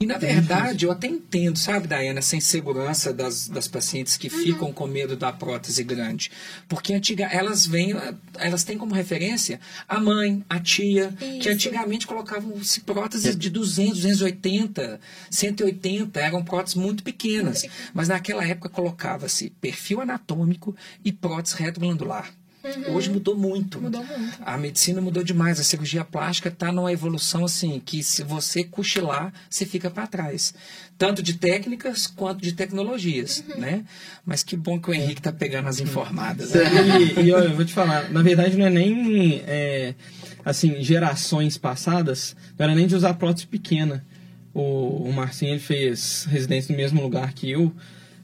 [0.00, 4.42] E na verdade, eu até entendo, sabe, Dayana, essa insegurança das, das pacientes que uhum.
[4.42, 6.30] ficam com medo da prótese grande.
[6.68, 7.94] Porque antiga, elas vêm,
[8.36, 11.40] elas têm como referência a mãe, a tia, Isso.
[11.40, 17.64] que antigamente colocavam-se próteses de 200, 280, 180, eram próteses muito pequenas.
[17.92, 22.30] Mas naquela época colocava-se perfil anatômico e prótese retroglandular.
[22.64, 22.94] Uhum.
[22.94, 23.80] Hoje mudou muito.
[23.80, 24.38] Mudou muito.
[24.40, 25.60] A medicina mudou demais.
[25.60, 30.54] A cirurgia plástica está numa evolução assim que se você cochilar, você fica para trás.
[30.96, 33.60] Tanto de técnicas quanto de tecnologias, uhum.
[33.60, 33.84] né?
[34.24, 36.52] Mas que bom que o Henrique está pegando as informadas.
[36.52, 36.62] Né?
[37.18, 39.94] E, e, olha, eu vou te falar, na verdade não é nem é,
[40.44, 44.04] assim, gerações passadas, não era nem de usar prótese pequena.
[44.54, 47.74] O, o Marcinho ele fez residência no mesmo lugar que eu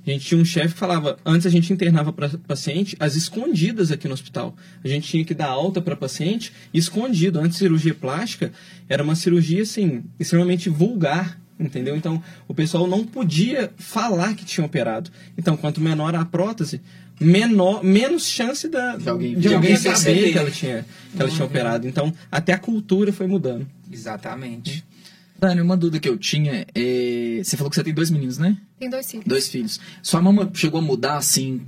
[0.06, 3.90] a gente tinha um chefe que falava, antes a gente internava para paciente as escondidas
[3.90, 4.56] aqui no hospital.
[4.82, 7.38] A gente tinha que dar alta para paciente escondido.
[7.38, 8.50] Antes cirurgia plástica
[8.88, 11.96] era uma cirurgia assim extremamente vulgar, entendeu?
[11.96, 15.10] Então o pessoal não podia falar que tinha operado.
[15.36, 16.80] Então quanto menor a prótese,
[17.20, 21.44] menor, menos chance da, de alguém, de alguém saber que ela tinha que ela tinha
[21.44, 21.86] operado.
[21.86, 23.66] Então até a cultura foi mudando.
[23.92, 24.82] Exatamente.
[25.40, 27.40] Dani, uma dúvida que eu tinha é.
[27.42, 28.58] Você falou que você tem dois meninos, né?
[28.78, 29.26] Tem dois filhos.
[29.26, 29.80] Dois filhos.
[30.02, 31.62] Sua mama chegou a mudar assim.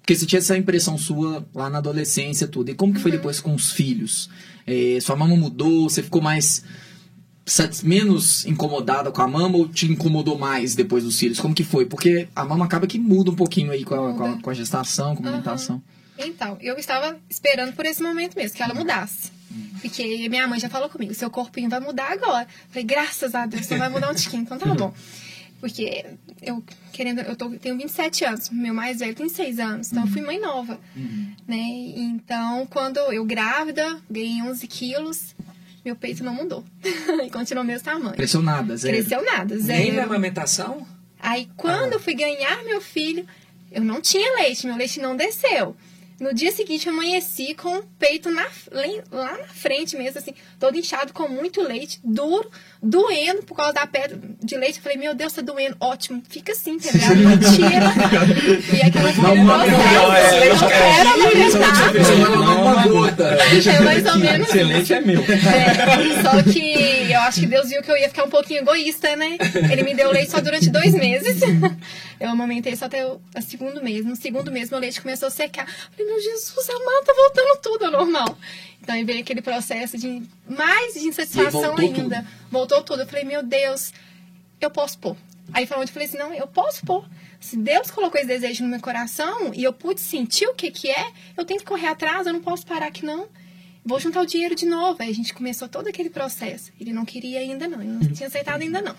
[0.00, 2.70] Porque você tinha essa impressão sua lá na adolescência tudo.
[2.70, 3.16] E como que foi uhum.
[3.16, 4.28] depois com os filhos?
[4.66, 5.88] É, sua mama mudou?
[5.88, 6.64] Você ficou mais.
[7.84, 11.38] menos incomodada com a mama ou te incomodou mais depois dos filhos?
[11.38, 11.86] Como que foi?
[11.86, 14.54] Porque a mama acaba que muda um pouquinho aí com a, com a, com a
[14.54, 15.76] gestação, com a alimentação.
[15.76, 16.26] Uhum.
[16.26, 19.30] Então, eu estava esperando por esse momento mesmo, que ela mudasse.
[19.80, 22.46] Porque minha mãe já falou comigo, seu corpinho vai mudar agora.
[22.68, 24.92] Falei, graças a Deus, não vai mudar um tiquinho, então tá bom.
[25.60, 26.06] Porque
[26.40, 30.10] eu querendo, eu tô, tenho 27 anos, meu mais velho tem 6 anos, então eu
[30.10, 30.78] fui mãe nova.
[30.96, 31.34] Uhum.
[31.46, 31.56] Né?
[31.96, 35.34] Então, quando eu grávida, ganhei 11 quilos,
[35.84, 36.64] meu peito não mudou.
[37.24, 38.14] e continuou o mesmo tamanho.
[38.14, 38.96] Cresceu nada, zero.
[38.96, 39.82] Cresceu nada, zero.
[39.82, 40.86] Nem na amamentação?
[41.18, 41.96] Aí, quando ah.
[41.96, 43.26] eu fui ganhar meu filho,
[43.70, 45.76] eu não tinha leite, meu leite não desceu.
[46.20, 48.46] No dia seguinte, amanheci com o peito na,
[49.10, 52.50] lá na frente mesmo, assim, todo inchado, com muito leite, duro,
[52.82, 54.78] doendo por causa da pedra de leite.
[54.78, 55.76] Eu falei, meu Deus, tá doendo.
[55.80, 57.16] Ótimo, fica assim, entendeu?
[57.16, 57.86] Mentira.
[58.74, 61.14] e aquela não, não, não, era
[62.38, 63.24] uma gota.
[63.24, 64.48] É mais ou menos.
[64.48, 65.20] Excelente é meu.
[65.20, 69.14] É, só que eu acho que Deus viu que eu ia ficar um pouquinho egoísta,
[69.16, 69.36] né?
[69.70, 71.40] Ele me deu leite só durante dois meses.
[72.18, 74.04] Eu amamentei só até o segundo mês.
[74.04, 75.66] No segundo mês, meu leite começou a secar.
[75.66, 78.38] Falei, meu Jesus amado, tá voltando tudo ao normal.
[78.90, 82.16] Então veio aquele processo de mais de insatisfação voltou ainda.
[82.16, 82.28] Tudo.
[82.50, 83.02] Voltou tudo.
[83.02, 83.92] Eu falei, meu Deus,
[84.60, 85.16] eu posso pôr.
[85.52, 87.08] Aí foi onde eu falei assim, não, eu posso pôr.
[87.38, 90.90] Se Deus colocou esse desejo no meu coração e eu pude sentir o que que
[90.90, 93.28] é, eu tenho que correr atrás, eu não posso parar aqui não
[93.82, 95.02] vou juntar o dinheiro de novo.
[95.02, 96.70] Aí a gente começou todo aquele processo.
[96.78, 98.94] Ele não queria ainda não, ele não tinha aceitado ainda não.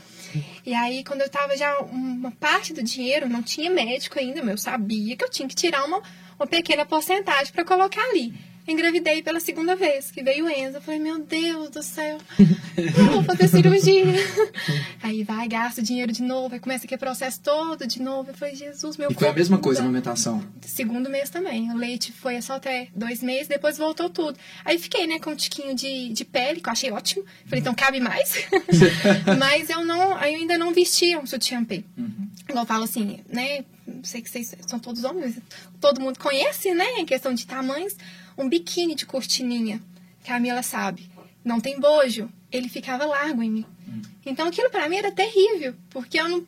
[0.65, 4.51] E aí, quando eu tava já uma parte do dinheiro, não tinha médico ainda, mas
[4.51, 6.01] eu sabia que eu tinha que tirar uma,
[6.37, 8.33] uma pequena porcentagem para colocar ali
[8.71, 10.77] engravidei pela segunda vez, que veio o Enzo.
[10.77, 12.17] Eu falei, meu Deus do céu,
[12.77, 14.05] eu vou fazer cirurgia.
[15.01, 18.29] aí vai, gasta dinheiro de novo, aí começa aquele processo todo de novo.
[18.29, 20.43] Eu falei, Jesus, meu E foi a mesma coisa na amamentação?
[20.61, 21.71] Segundo mês também.
[21.71, 24.37] O leite foi só até dois meses, depois voltou tudo.
[24.65, 27.25] Aí fiquei, né, com um tiquinho de, de pele, que eu achei ótimo.
[27.45, 28.47] Falei, então cabe mais.
[29.37, 31.83] Mas eu não, eu ainda não vestia um sutiã P.
[31.97, 32.29] Uhum.
[32.49, 33.63] Eu falo assim, né,
[34.03, 35.37] sei que vocês são todos homens,
[35.79, 37.95] todo mundo conhece, né, em questão de tamanhos
[38.37, 39.81] um biquíni de cortininha.
[40.25, 41.09] Camila sabe.
[41.43, 42.29] Não tem bojo.
[42.51, 43.65] Ele ficava largo em mim.
[43.87, 44.01] Hum.
[44.25, 46.45] Então aquilo para mim era terrível, porque eu não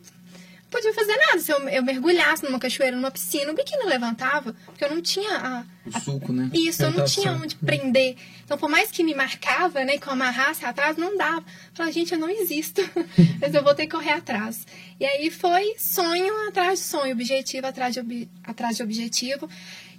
[0.74, 1.38] podia fazer nada.
[1.38, 5.36] Se eu, eu mergulhasse numa cachoeira, numa piscina, o biquíni levantava, porque eu não tinha
[5.36, 6.50] a, o suco, né?
[6.52, 8.16] Isso, eu não tinha onde prender.
[8.44, 11.38] Então, por mais que me marcava, né, que eu amarrasse atrás, não dava.
[11.40, 12.82] Eu falava, gente, eu não existo,
[13.40, 14.66] mas eu vou ter que correr atrás.
[14.98, 18.28] E aí foi sonho atrás de sonho, objetivo atrás de, ob...
[18.42, 19.48] atrás de objetivo.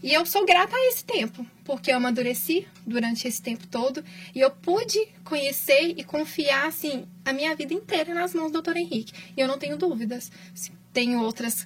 [0.06, 4.40] E eu sou grata a esse tempo, porque eu amadureci durante esse tempo todo e
[4.40, 8.78] eu pude conhecer e confiar, assim, a minha vida inteira nas mãos do Dr.
[8.78, 9.14] Henrique.
[9.36, 10.32] E eu não tenho dúvidas.
[10.94, 11.66] Tenho outras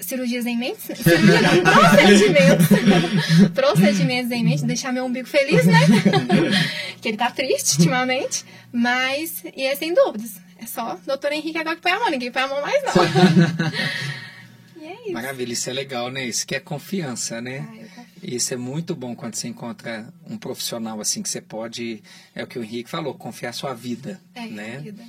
[0.00, 2.66] cirurgias em mente, cirurgia não, procedimentos,
[3.54, 5.80] procedimentos em mente, deixar meu umbigo feliz, né?
[7.00, 11.76] que ele tá triste ultimamente, mas, e é sem dúvidas, é só doutor Henrique agora
[11.76, 12.92] que põe a mão, ninguém põe a mão mais não.
[15.02, 15.12] Isso.
[15.12, 16.26] Maravilha, isso é legal, né?
[16.26, 17.68] Isso que é confiança, né?
[17.98, 22.02] Ah, isso é muito bom quando você encontra um profissional assim que você pode,
[22.34, 24.78] é o que o Henrique falou, confiar a sua vida, é, né?
[24.78, 25.04] Vida.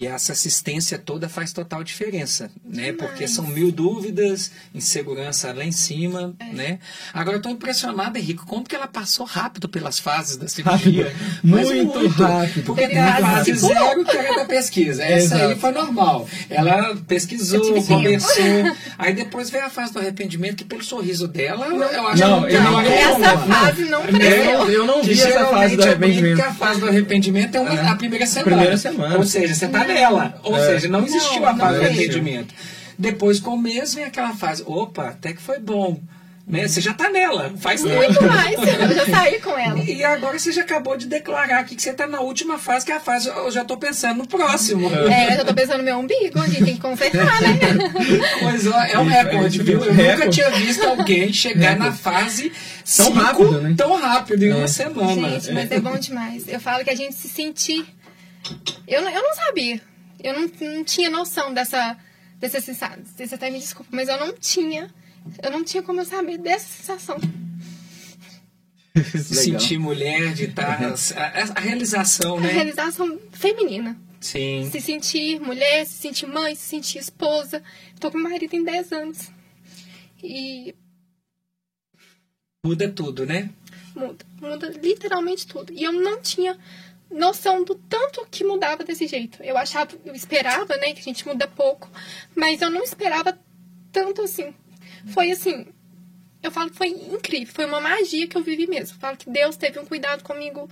[0.00, 2.90] E essa assistência toda faz total diferença, né?
[2.90, 2.96] Demais.
[2.96, 6.52] Porque são mil dúvidas, insegurança lá em cima, é.
[6.52, 6.78] né?
[7.12, 11.14] Agora eu estou impressionada, Henrique, como que ela passou rápido pelas fases da cirurgia.
[11.44, 12.64] muito, muito, rápido.
[12.64, 15.04] Porque tem a fase zero que era da pesquisa.
[15.04, 15.44] Essa Exato.
[15.44, 16.28] aí foi normal.
[16.50, 18.44] Ela pesquisou, conversou.
[18.98, 22.54] aí depois veio a fase do arrependimento, que pelo sorriso dela, eu acho não, que
[22.54, 24.70] não, não, essa fase não cresceu.
[24.70, 26.40] Eu não vi essa fase do arrependimento.
[26.40, 27.88] a fase do arrependimento é, uma, é.
[27.88, 28.56] a primeira semana.
[28.56, 29.16] Primeira semana.
[29.16, 30.40] Ou seja, você está nela.
[30.42, 30.66] Ou é.
[30.66, 32.54] seja, não existiu não, a fase do arrependimento.
[32.98, 36.00] Depois, com o mês, vem aquela fase, opa, até que foi bom.
[36.46, 36.68] Né?
[36.68, 37.96] Você já está nela, faz tempo.
[37.96, 39.78] Muito mais, eu já saí com ela.
[39.82, 42.92] E agora você já acabou de declarar aqui que você está na última fase, que
[42.92, 44.86] é a fase, eu já estou pensando no próximo.
[45.08, 47.58] É, eu já estou pensando no meu umbigo, onde tem que consertar, né?
[48.40, 49.82] Pois é um recorde, viu?
[49.82, 52.52] Eu nunca tinha visto alguém chegar na fase
[52.94, 53.74] tão rápido, né?
[53.76, 54.54] tão rápido em é.
[54.54, 55.40] uma semana.
[55.40, 56.46] Gente, mas é bom demais.
[56.46, 57.86] Eu falo que a gente se sentir
[58.86, 59.80] eu, eu não sabia.
[60.22, 61.96] Eu não, não tinha noção dessa,
[62.38, 63.02] dessa sensação.
[63.04, 64.90] Você até me desculpa, mas eu não tinha.
[65.42, 67.18] Eu não tinha como eu saber dessa sensação.
[69.12, 70.80] Se sentir mulher, de estar.
[70.82, 72.50] A, a, realização, né?
[72.50, 73.98] A realização feminina.
[74.20, 74.68] Sim.
[74.70, 77.62] Se sentir mulher, se sentir mãe, se sentir esposa.
[77.98, 79.30] Tô com meu marido em 10 anos.
[80.22, 80.74] E.
[82.64, 83.50] Muda tudo, né?
[83.94, 84.24] Muda.
[84.40, 85.72] Muda literalmente tudo.
[85.72, 86.58] E eu não tinha
[87.14, 89.42] noção do tanto que mudava desse jeito.
[89.42, 91.88] Eu achava, eu esperava, né, que a gente muda pouco,
[92.34, 93.38] mas eu não esperava
[93.92, 94.52] tanto assim.
[95.06, 95.66] Foi assim,
[96.42, 98.96] eu falo que foi incrível, foi uma magia que eu vivi mesmo.
[98.96, 100.68] Eu falo que Deus teve um cuidado comigo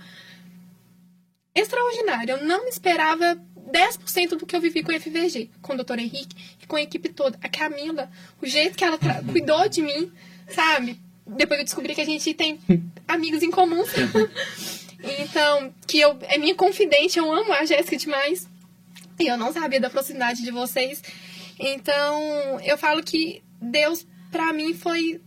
[1.55, 2.35] extraordinário.
[2.35, 3.35] Eu não esperava
[3.71, 5.99] 10% do que eu vivi com o FVG, com o Dr.
[5.99, 7.37] Henrique e com a equipe toda.
[7.41, 8.09] A Camila,
[8.41, 8.99] o jeito que ela
[9.31, 10.11] cuidou de mim,
[10.49, 10.99] sabe?
[11.25, 12.59] Depois eu descobri que a gente tem
[13.07, 13.83] amigos em comum.
[15.19, 18.47] Então, que eu é minha confidente, eu amo a Jéssica demais.
[19.19, 21.03] E eu não sabia da proximidade de vocês.
[21.59, 25.21] Então, eu falo que Deus, para mim, foi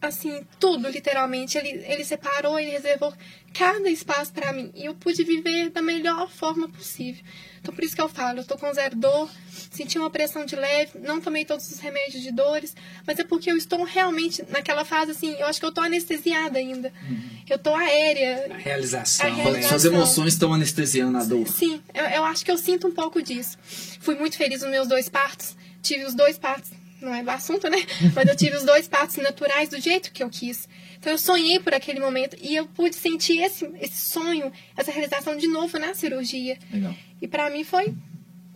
[0.00, 1.58] assim, tudo, literalmente.
[1.58, 3.12] Ele, ele separou, ele reservou
[3.52, 4.70] cada espaço para mim.
[4.74, 7.24] E eu pude viver da melhor forma possível.
[7.60, 9.30] Então, por isso que eu falo, eu tô com zero dor,
[9.70, 12.74] senti uma pressão de leve, não tomei todos os remédios de dores,
[13.06, 16.58] mas é porque eu estou realmente naquela fase, assim, eu acho que eu tô anestesiada
[16.58, 16.92] ainda.
[17.08, 17.28] Uhum.
[17.48, 18.46] Eu tô aérea.
[18.50, 19.26] A realização.
[19.26, 19.68] A realização.
[19.68, 21.46] Suas emoções estão anestesiando a dor.
[21.48, 23.58] Sim, eu, eu acho que eu sinto um pouco disso.
[24.00, 27.78] Fui muito feliz nos meus dois partos, tive os dois partos não é assunto, né?
[28.14, 30.68] Mas eu tive os dois partos naturais do jeito que eu quis.
[30.98, 35.36] Então eu sonhei por aquele momento e eu pude sentir esse, esse sonho, essa realização
[35.36, 36.58] de novo na cirurgia.
[36.72, 36.94] Legal.
[37.20, 37.94] E para mim foi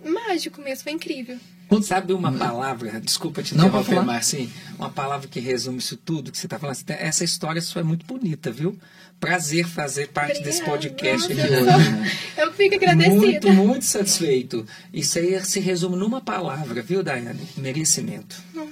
[0.04, 1.38] mágico mesmo, foi incrível.
[1.82, 6.46] Sabe uma palavra, desculpa te interromper, Marcinho, uma palavra que resume isso tudo que você
[6.46, 6.76] está falando.
[6.88, 8.78] Essa história sua é muito bonita, viu?
[9.18, 10.50] Prazer fazer parte Obrigada.
[10.50, 12.20] desse podcast Nossa, aqui hoje.
[12.36, 13.16] Eu fico agradecida.
[13.16, 14.66] Muito, muito satisfeito.
[14.92, 17.48] Isso aí se resume numa palavra, viu, Daiane?
[17.56, 18.42] Merecimento.
[18.52, 18.68] Não.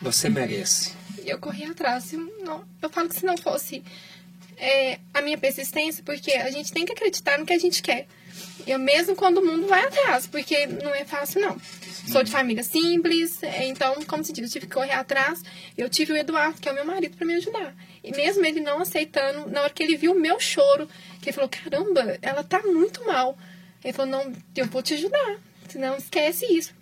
[0.00, 0.92] Você merece.
[1.24, 2.12] Eu corri atrás.
[2.12, 3.84] Eu, não, eu falo que se não fosse
[4.62, 8.06] é, a minha persistência, porque a gente tem que acreditar no que a gente quer.
[8.64, 11.60] Eu mesmo quando o mundo vai atrás, porque não é fácil, não.
[12.06, 15.42] Sou de família simples, então, como se diz, eu tive que correr atrás.
[15.76, 17.74] Eu tive o Eduardo, que é o meu marido, para me ajudar.
[18.04, 20.88] E mesmo ele não aceitando, na hora que ele viu o meu choro,
[21.20, 23.36] que ele falou: caramba, ela tá muito mal.
[23.82, 25.38] Ele falou: não, eu vou te ajudar.
[25.74, 26.72] Não esquece isso.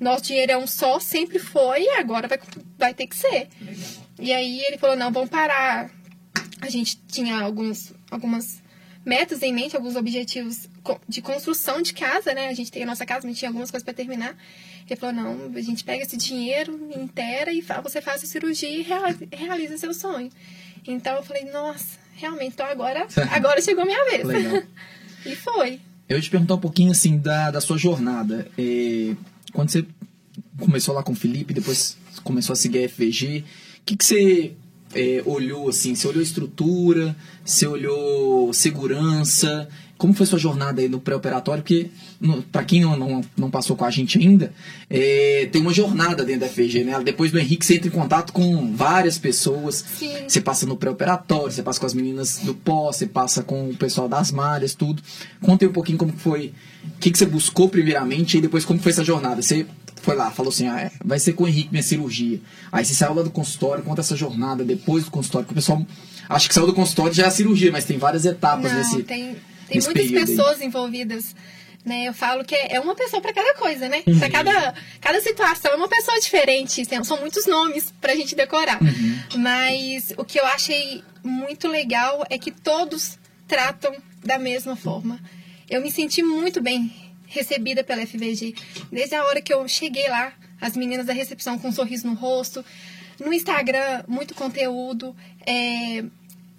[0.00, 2.40] Nosso dinheiro é um só, sempre foi, e agora vai,
[2.76, 3.48] vai ter que ser.
[3.60, 4.08] Legal.
[4.18, 5.90] E aí ele falou: não, vamos parar.
[6.60, 8.62] A gente tinha alguns, algumas
[9.04, 10.68] metas em mente, alguns objetivos
[11.08, 12.48] de construção de casa, né?
[12.48, 14.36] A gente tem a nossa casa, a gente tinha algumas coisas para terminar.
[14.86, 18.86] Ele falou: não, a gente pega esse dinheiro inteira e você faz a cirurgia e
[19.32, 20.30] realiza seu sonho.
[20.86, 24.24] Então eu falei: nossa, realmente, então agora, agora chegou a minha vez.
[24.24, 24.62] Legal.
[25.24, 25.80] e foi.
[26.08, 28.50] Eu ia te perguntar um pouquinho assim da, da sua jornada.
[28.56, 29.14] É,
[29.52, 29.84] quando você
[30.58, 33.44] começou lá com o Felipe, depois começou a seguir a FVG,
[33.80, 34.52] o que, que você
[34.94, 35.94] é, olhou assim?
[35.94, 39.68] Você olhou estrutura, você olhou segurança?
[39.96, 41.60] Como foi sua jornada aí no pré-operatório?
[41.60, 41.90] Porque,
[42.52, 44.54] para quem não, não, não, passou com a gente ainda,
[44.88, 47.00] é, tem uma jornada dentro da FG, né?
[47.02, 49.84] Depois do Henrique, você entra em contato com várias pessoas.
[49.98, 50.12] Sim.
[50.28, 53.76] Você passa no pré-operatório, você passa com as meninas do pós, você passa com o
[53.76, 55.02] pessoal das malhas, tudo.
[55.42, 56.52] Conta aí um pouquinho como foi,
[56.84, 59.42] o que, que você buscou primeiramente e depois como foi essa jornada.
[59.42, 59.66] Você
[60.08, 62.40] foi lá, falou assim, ah, é, vai ser com o Henrique minha cirurgia.
[62.72, 65.86] Aí você saiu lá do consultório, conta essa jornada depois do consultório, porque o pessoal
[66.26, 69.02] acha que saiu do consultório já é a cirurgia, mas tem várias etapas Não, nesse
[69.02, 69.36] tem,
[69.68, 70.66] tem muitas pessoas aí.
[70.66, 71.36] envolvidas.
[71.84, 74.02] Né, eu falo que é uma pessoa para cada coisa, né?
[74.06, 74.18] Uhum.
[74.18, 76.82] Para cada, cada situação é uma pessoa diferente.
[77.02, 78.82] São muitos nomes para a gente decorar.
[78.82, 79.40] Uhum.
[79.40, 85.18] Mas o que eu achei muito legal é que todos tratam da mesma forma.
[85.70, 86.92] Eu me senti muito bem
[87.28, 88.54] recebida pela FVG.
[88.90, 92.14] Desde a hora que eu cheguei lá, as meninas da recepção com um sorriso no
[92.14, 92.64] rosto.
[93.20, 95.14] No Instagram, muito conteúdo.
[95.46, 96.04] É,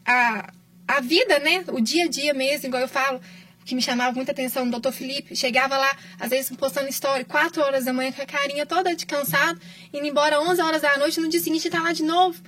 [0.05, 0.51] a,
[0.88, 1.63] a vida, né?
[1.67, 3.21] O dia a dia mesmo, igual eu falo,
[3.65, 5.36] que me chamava muita atenção o doutor Felipe.
[5.36, 9.05] Chegava lá, às vezes postando história, 4 horas da manhã com a carinha toda de
[9.05, 9.60] cansado,
[9.93, 12.41] indo embora 11 horas da noite, no dia seguinte tá lá de novo.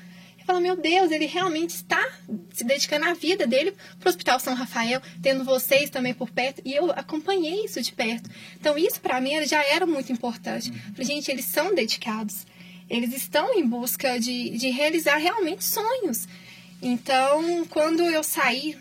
[0.51, 2.05] Eu falo, meu Deus, ele realmente está
[2.51, 6.61] se dedicando à vida dele para o Hospital São Rafael, tendo vocês também por perto,
[6.65, 8.29] e eu acompanhei isso de perto.
[8.59, 10.69] Então, isso para mim já era muito importante.
[10.91, 12.45] Falei, gente, eles são dedicados.
[12.89, 16.27] Eles estão em busca de, de realizar realmente sonhos.
[16.81, 18.77] Então, quando eu saí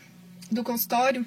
[0.50, 1.24] do consultório,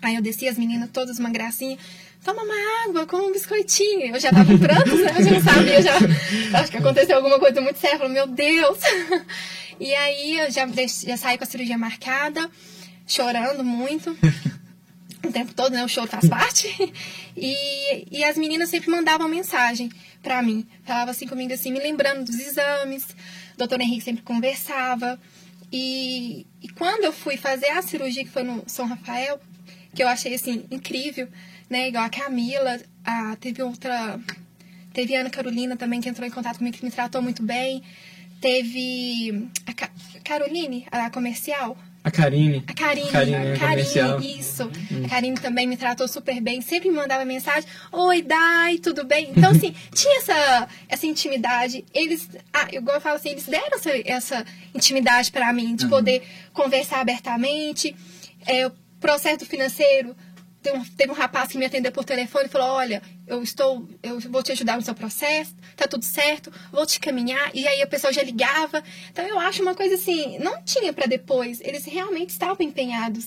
[0.00, 1.76] aí eu desci as meninas todas uma gracinha,
[2.24, 4.14] toma uma água, como um biscoitinho.
[4.14, 5.14] Eu já tava em prantos, né?
[5.16, 5.92] Eu já não sabia, já
[6.58, 7.96] acho que aconteceu alguma coisa muito séria.
[7.96, 8.78] Eu falei, meu Deus.
[9.80, 12.48] E aí eu já, já saí com a cirurgia marcada,
[13.08, 14.16] chorando muito.
[15.26, 15.84] O tempo todo, né?
[15.84, 16.68] O show faz parte.
[17.36, 19.90] E, e as meninas sempre mandavam mensagem
[20.22, 20.64] pra mim.
[20.84, 23.04] Falava assim comigo, assim, me lembrando dos exames.
[23.54, 25.18] O doutor Henrique sempre conversava.
[25.72, 29.40] E, e quando eu fui fazer a cirurgia, que foi no São Rafael,
[29.92, 31.28] que eu achei, assim, incrível,
[31.74, 31.88] né?
[31.88, 34.20] Igual a Camila, a, teve outra.
[34.92, 37.82] Teve a Ana Carolina também que entrou em contato comigo, que me tratou muito bem.
[38.40, 39.90] Teve a Ca
[40.22, 41.76] Caroline, a comercial.
[42.04, 42.62] A Karine.
[42.68, 44.18] A Karine, Karine, comercial.
[44.18, 44.70] Karine, isso.
[45.04, 49.32] A Karine também me tratou super bem, sempre me mandava mensagem: Oi, Dai, tudo bem?
[49.36, 51.84] Então, assim, tinha essa, essa intimidade.
[51.92, 56.22] Eles, ah, igual eu falo assim, eles deram essa, essa intimidade para mim, de poder
[56.52, 57.96] conversar abertamente.
[58.46, 60.14] É, o processo financeiro,
[60.64, 63.86] tem um- teve um rapaz que me atendeu por telefone e falou: Olha, eu estou,
[64.02, 67.50] eu vou te ajudar no seu processo, tá tudo certo, vou te caminhar.
[67.54, 68.82] E aí a pessoa já ligava.
[69.10, 73.26] Então eu acho uma coisa assim, não tinha para depois, eles realmente estavam empenhados.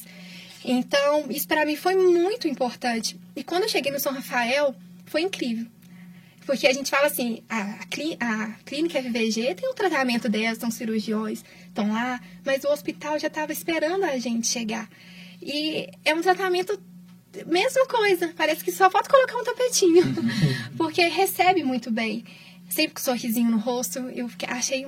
[0.65, 3.17] Então, isso para mim foi muito importante.
[3.35, 5.65] E quando eu cheguei no São Rafael, foi incrível.
[6.45, 10.57] Porque a gente fala assim, a, a clí- a clínica FVG tem o tratamento delas,
[10.57, 14.89] são cirurgiões, estão lá, mas o hospital já estava esperando a gente chegar.
[15.41, 16.81] E é um tratamento,
[17.45, 20.03] mesma coisa, parece que só falta colocar um tapetinho,
[20.77, 22.25] porque recebe muito bem.
[22.69, 24.87] Sempre com um sorrisinho no rosto, eu achei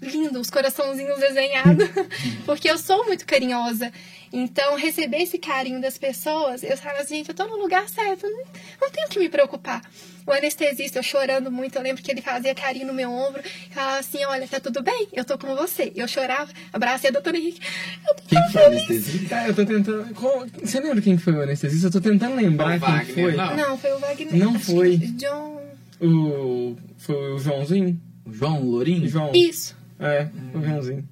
[0.00, 1.88] lindo, os coraçãozinhos desenhados,
[2.44, 3.92] porque eu sou muito carinhosa.
[4.32, 8.26] Então, receber esse carinho das pessoas, eu falo assim, gente, eu tô no lugar certo,
[8.26, 9.82] não, tenho que me preocupar.
[10.26, 13.72] O anestesista, eu chorando muito, eu lembro que ele fazia carinho no meu ombro, e
[13.74, 15.08] falava assim, olha, tá tudo bem?
[15.14, 15.90] Eu tô com você.
[15.96, 17.60] Eu chorava, abracei a doutora Henrique,
[18.06, 18.82] eu tô Quem tão foi feliz.
[18.90, 19.46] anestesista?
[19.46, 20.14] Eu tô tentando.
[20.14, 21.86] qual- Você lembra quem foi o anestesista?
[21.86, 23.32] Eu tô tentando lembrar O quem Wagner, foi.
[23.36, 23.56] não.
[23.56, 24.36] Não, foi o Wagner.
[24.36, 24.96] Não acho foi.
[24.98, 25.62] John...
[26.00, 26.76] O.
[26.98, 27.98] Foi o Joãozinho?
[28.26, 29.08] O João Lourinho?
[29.08, 29.32] João.
[29.34, 29.74] Isso.
[29.98, 31.08] É, o Joãozinho.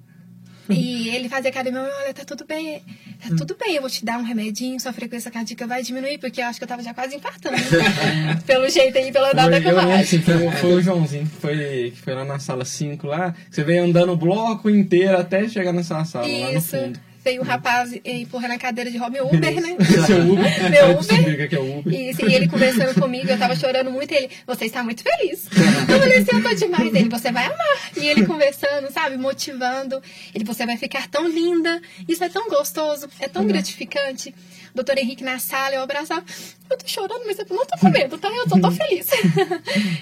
[0.69, 2.81] E ele fazia meu olho, tá tudo bem,
[3.21, 6.41] tá tudo bem, eu vou te dar um remedinho, sua frequência cardíaca vai diminuir, porque
[6.41, 7.55] eu acho que eu tava já quase infartando.
[7.57, 8.39] né?
[8.45, 10.21] Pelo jeito aí, pela Foi, que eu acho.
[10.21, 13.35] foi, foi o Joãozinho, foi, que foi lá na sala 5 lá.
[13.49, 16.77] Você veio andando o bloco inteiro até chegar nessa sala, lá no Isso.
[16.77, 17.06] fundo.
[17.27, 19.75] Veio o rapaz empurrando a cadeira de Robin Uber, né?
[19.81, 20.69] Esse é Uber.
[20.69, 21.49] Meu Vai Uber.
[21.49, 21.93] que é Uber.
[21.93, 25.45] E ele conversando comigo, eu tava chorando muito, e ele, você está muito feliz.
[25.89, 26.95] Eu falei assim, eu tô demais.
[26.95, 27.91] Ele, você vai amar.
[27.97, 30.01] E ele conversando, sabe, motivando.
[30.33, 31.81] Ele, você vai ficar tão linda.
[32.07, 34.33] Isso é tão gostoso, é tão gratificante.
[34.73, 36.23] Doutor Henrique na sala, eu abraçava.
[36.69, 38.29] Eu tô chorando, mas eu não tô com medo, tá?
[38.29, 39.09] Eu tô feliz.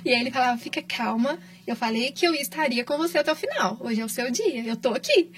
[0.06, 1.40] e aí ele falava, fica calma.
[1.66, 3.78] Eu falei que eu estaria com você até o final.
[3.80, 5.32] Hoje é o seu dia, eu tô aqui.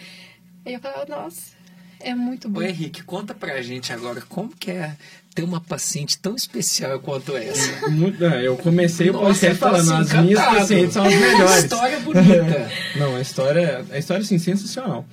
[0.65, 1.56] Aí eu falava, nossa,
[1.99, 2.59] é muito bom.
[2.59, 4.95] Ô Henrique, conta pra gente agora como que é
[5.33, 7.89] ter uma paciente tão especial quanto essa.
[7.89, 10.57] Muito- é, eu comecei o Nossa, podcast eu tô falando, assim, as minhas encantado.
[10.57, 11.63] pacientes são as melhores.
[11.63, 12.71] História bonita.
[12.95, 15.05] Não, a história, a história assim, sensacional.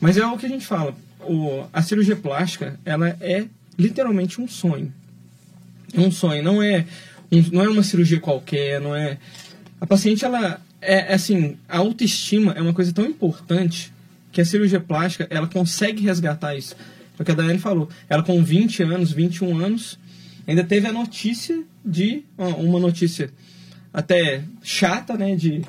[0.00, 0.94] Mas é o que a gente fala.
[1.20, 3.44] O, a cirurgia plástica, ela é
[3.78, 4.92] literalmente um sonho.
[5.94, 6.84] É um sonho, não é,
[7.30, 9.18] um- não é uma cirurgia qualquer, não é.
[9.80, 13.92] A paciente, ela é é assim, a autoestima é uma coisa tão importante
[14.32, 16.74] que a cirurgia plástica, ela consegue resgatar isso.
[17.18, 17.88] É o que a Daiane falou.
[18.08, 19.98] Ela com 20 anos, 21 anos,
[20.46, 23.30] ainda teve a notícia de uma- notícia
[23.92, 25.62] até chata, né, de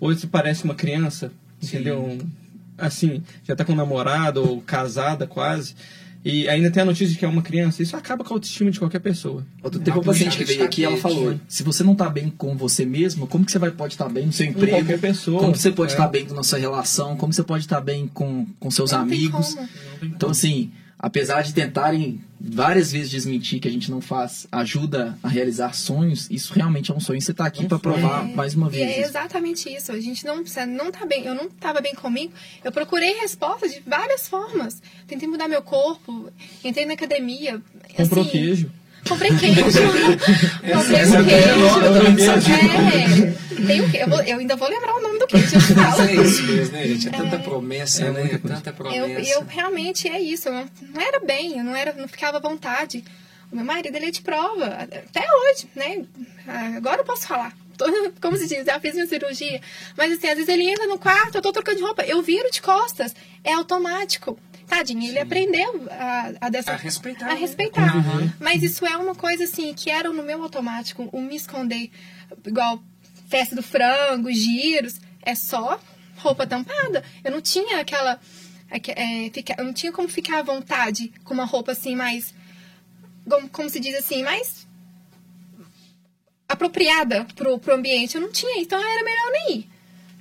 [0.00, 2.02] hoje se parece uma criança, entendeu?
[2.04, 2.44] Um-
[2.76, 5.76] Assim, já tá com um namorado ou casada quase.
[6.24, 8.70] E ainda tem a notícia de que é uma criança, isso acaba com a autoestima
[8.70, 9.44] de qualquer pessoa.
[9.62, 11.40] Outro teve uma Uma paciente que veio aqui e ela falou: né?
[11.46, 14.26] se você não tá bem com você mesmo, como que você vai pode estar bem
[14.26, 14.78] no seu emprego?
[14.78, 15.94] qualquer pessoa, Como você pode é.
[15.94, 17.14] estar bem com a sua relação?
[17.16, 19.54] Como você pode estar bem com, com seus Não tem amigos?
[19.54, 19.68] como.
[20.02, 25.28] Então, assim, apesar de tentarem várias vezes desmentir que a gente não faz ajuda a
[25.28, 27.20] realizar sonhos, isso realmente é um sonho.
[27.20, 28.90] Você tá aqui Um para provar É, mais uma E vez.
[28.98, 29.92] é exatamente isso.
[29.92, 31.24] A gente não precisa, não tá bem.
[31.24, 32.32] Eu não estava bem comigo.
[32.62, 34.82] Eu procurei respostas de várias formas.
[35.06, 36.30] Tentei mudar meu corpo,
[36.62, 37.62] entrei na academia.
[38.52, 38.70] assim,
[39.08, 39.62] Comprou queijo.
[39.62, 40.76] Comprei queijo.
[41.82, 43.44] comprei queijo.
[43.60, 43.98] É, tem o quê?
[43.98, 45.56] Eu, vou, eu, ainda vou lembrar o nome do queijo.
[45.76, 47.08] Mas é isso mesmo, né, gente?
[47.08, 48.40] É tanta promessa, é, né?
[48.46, 48.98] Tanta promessa.
[48.98, 50.48] Eu, eu realmente é isso.
[50.48, 53.04] Eu não era bem, eu não, era, não ficava à vontade.
[53.52, 56.04] O meu marido, ele é de prova, até hoje, né?
[56.76, 57.52] Agora eu posso falar.
[58.20, 59.60] Como se diz, já fiz minha cirurgia.
[59.96, 62.50] Mas assim, às vezes ele entra no quarto, eu tô trocando de roupa, eu viro
[62.50, 63.14] de costas.
[63.42, 64.38] É automático.
[64.66, 65.18] Tadinho, ele Sim.
[65.18, 67.26] aprendeu a, a, dessa, a respeitar.
[67.26, 67.40] A né?
[67.40, 67.96] respeitar.
[67.96, 68.32] Uhum.
[68.40, 71.90] Mas isso é uma coisa assim, que era no meu automático, o me esconder,
[72.46, 72.82] igual
[73.28, 75.80] festa do frango, giros, é só
[76.16, 77.04] roupa tampada.
[77.22, 78.18] Eu não tinha aquela.
[78.70, 82.34] É, fica, eu não tinha como ficar à vontade com uma roupa assim mais.
[83.28, 84.66] Como, como se diz assim, mais
[86.48, 88.14] apropriada pro, pro ambiente.
[88.14, 89.68] Eu não tinha, então era melhor nem ir.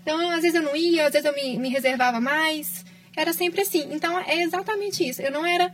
[0.02, 2.86] Então, às vezes eu não ia, às vezes eu me, me reservava mais.
[3.16, 3.88] Era sempre assim.
[3.92, 5.22] Então, é exatamente isso.
[5.22, 5.72] Eu não era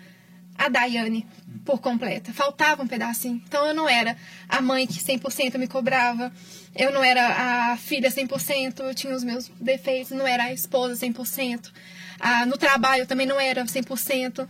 [0.57, 1.25] a Daiane
[1.65, 2.33] por completa.
[2.33, 3.41] Faltava um pedacinho.
[3.47, 4.17] Então, eu não era
[4.47, 6.31] a mãe que 100% me cobrava.
[6.75, 8.79] Eu não era a filha 100%.
[8.79, 10.11] Eu tinha os meus defeitos.
[10.11, 11.71] Não era a esposa 100%.
[12.19, 14.47] Ah, no trabalho, também não era 100%.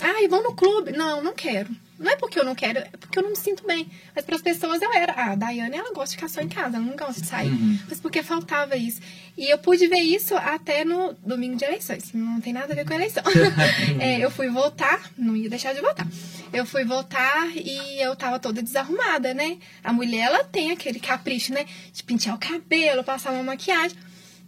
[0.00, 0.92] Ah, e vão no clube.
[0.92, 1.70] Não, não quero.
[1.98, 3.86] Não é porque eu não quero, é porque eu não me sinto bem.
[4.14, 5.12] Mas para as pessoas eu era.
[5.12, 7.50] Ah, a Daiane, ela gosta de ficar só em casa, ela não gosta de sair.
[7.50, 7.78] Uhum.
[7.88, 9.00] Mas porque faltava isso.
[9.36, 12.12] E eu pude ver isso até no domingo de eleições.
[12.12, 13.22] Não tem nada a ver com a eleição.
[14.00, 16.06] é, eu fui votar, não ia deixar de votar.
[16.52, 19.58] Eu fui votar e eu tava toda desarrumada, né?
[19.82, 21.66] A mulher, ela tem aquele capricho, né?
[21.92, 23.96] De pentear o cabelo, passar uma maquiagem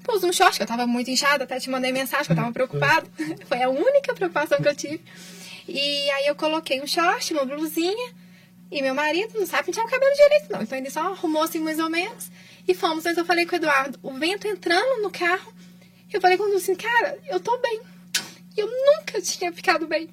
[0.05, 2.53] pus um short, que eu tava muito inchada, até te mandei mensagem que eu tava
[2.53, 3.07] preocupada.
[3.49, 5.01] Foi a única preocupação que eu tive.
[5.67, 8.15] E aí eu coloquei um short, uma blusinha.
[8.71, 10.63] E meu marido não sabe pentear o cabelo direito, não.
[10.63, 12.31] Então ele só arrumou assim mais ou menos.
[12.67, 13.05] E fomos.
[13.05, 15.53] Mas eu falei com o Eduardo, o vento entrando no carro.
[16.13, 17.81] Eu falei com ele assim, cara, eu tô bem.
[18.57, 20.09] Eu nunca tinha ficado bem.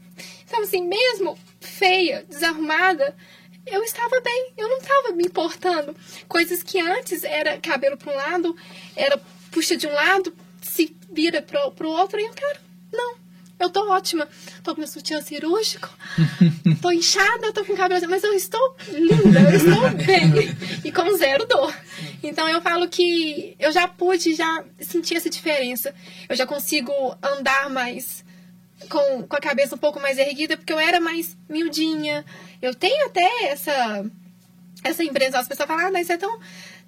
[0.45, 3.16] Então, assim, mesmo feia, desarrumada,
[3.66, 4.54] eu estava bem.
[4.58, 5.95] Eu não estava me importando.
[6.28, 8.56] Coisas que antes era cabelo para um lado,
[8.95, 9.18] era
[9.52, 12.20] puxa de um lado, se vira pro, pro outro.
[12.20, 13.21] E eu, cara, não
[13.64, 14.28] eu tô ótima.
[14.64, 15.89] Tô com meu sutiã cirúrgico.
[16.82, 18.09] tô inchada, tô com cabelo.
[18.09, 20.55] Mas eu estou linda, eu estou bem.
[20.84, 21.74] E com zero dor.
[22.24, 25.93] Então eu falo que eu já pude já sentir essa diferença.
[26.28, 26.91] Eu já consigo
[27.22, 28.24] andar mais
[28.89, 32.26] com, com a cabeça um pouco mais erguida, porque eu era mais miudinha.
[32.62, 34.05] Eu tenho até essa,
[34.84, 35.39] essa impressão.
[35.39, 36.39] As pessoas falam, ah, mas você é tão.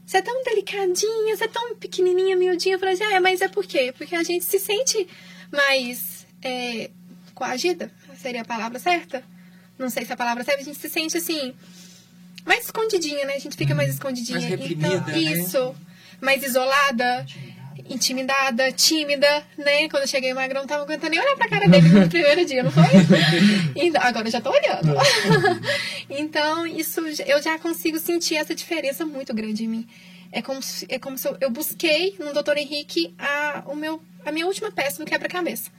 [0.05, 2.75] Você é tão delicadinha, você é tão pequenininha, miudinha.
[2.75, 3.93] Eu falei assim, ah, mas é por quê?
[3.97, 5.07] Porque a gente se sente
[5.49, 6.12] mais
[6.43, 6.89] é,
[7.33, 9.23] coagida, seria a palavra certa?
[9.77, 11.53] Não sei se a palavra certa, a gente se sente assim,
[12.45, 13.33] mais escondidinha, né?
[13.35, 13.95] A gente fica mais uhum.
[13.95, 14.39] escondidinha.
[14.39, 15.75] Mais reprimida, então, isso, né?
[16.21, 17.25] mais isolada,
[17.89, 19.89] intimidada, tímida, né?
[19.89, 22.45] Quando eu cheguei o Magrão, não tava aguentando nem olhar pra cara dele no primeiro
[22.45, 22.83] dia, não foi?
[23.75, 24.95] Então, agora eu já tô olhando.
[26.09, 29.87] então, isso eu já consigo sentir essa diferença muito grande em mim.
[30.31, 32.57] É como se, é como se eu, eu busquei no Dr.
[32.57, 35.69] Henrique a, o meu, a minha última peça do quebra-cabeça.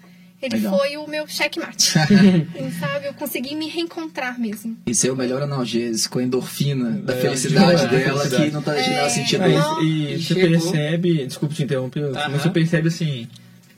[0.44, 0.78] Ele Legal.
[0.78, 1.92] foi o meu checkmate.
[2.78, 3.06] sabe?
[3.06, 4.76] Eu consegui me reencontrar mesmo.
[4.86, 8.44] Isso é o melhor analgésico, a endorfina da é, felicidade dela felicidade.
[8.44, 12.30] que não tá é, sentindo não, E, e você percebe, desculpa te interromper, uh -huh.
[12.30, 13.26] mas você percebe assim,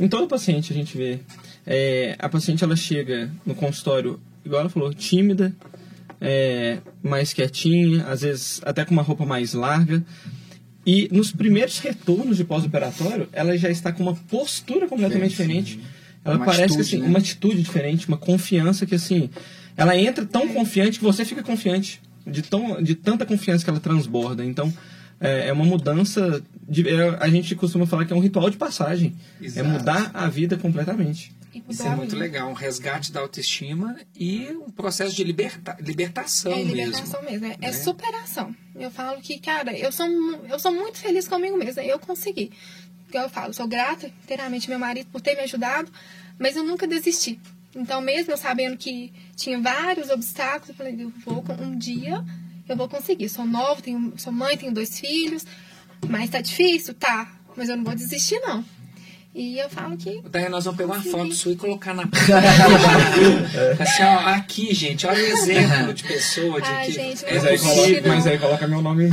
[0.00, 1.20] em todo paciente a gente vê,
[1.64, 5.54] é, a paciente ela chega no consultório, igual ela falou, tímida,
[6.20, 10.04] é, mais quietinha, às vezes até com uma roupa mais larga.
[10.84, 15.80] E nos primeiros retornos de pós-operatório, ela já está com uma postura completamente diferente
[16.27, 17.09] ela uma parece atitude, que, assim, né?
[17.09, 19.31] uma atitude diferente, uma confiança que assim,
[19.77, 23.81] ela entra tão confiante que você fica confiante de tão de tanta confiança que ela
[23.81, 24.45] transborda.
[24.45, 24.72] Então,
[25.20, 28.57] é, é uma mudança de, é, a gente costuma falar que é um ritual de
[28.57, 29.14] passagem.
[29.41, 29.66] É Exato.
[29.66, 31.35] É mudar a vida completamente.
[31.68, 36.70] Isso é muito legal, um resgate da autoestima e um processo de liberta, libertação mesmo.
[36.70, 37.47] É libertação mesmo, mesmo.
[37.62, 37.72] É, é, né?
[37.72, 38.55] superação.
[38.74, 40.07] Eu falo que, cara, eu sou,
[40.51, 42.53] eu sou muito feliz comigo mesma, eu consegui
[43.11, 45.90] que eu falo, sou grata inteiramente meu marido por ter me ajudado,
[46.38, 47.40] mas eu nunca desisti.
[47.74, 52.24] Então, mesmo eu sabendo que tinha vários obstáculos, eu falei, eu vou, um dia
[52.68, 53.28] eu vou conseguir.
[53.28, 55.44] Sou nova, tenho, sou mãe, tenho dois filhos,
[56.09, 56.94] mas tá difícil?
[56.94, 57.30] Tá.
[57.57, 58.64] Mas eu não vou desistir, não.
[59.37, 60.22] E eu falo que.
[60.30, 62.05] Daí nós vamos pegar uma foto sua e colocar na.
[63.78, 66.59] assim, ó, aqui, gente, olha o exemplo de pessoa.
[66.59, 66.93] De Ai, que...
[66.93, 69.11] gente, mas, aí coloca, mas aí coloca meu nome.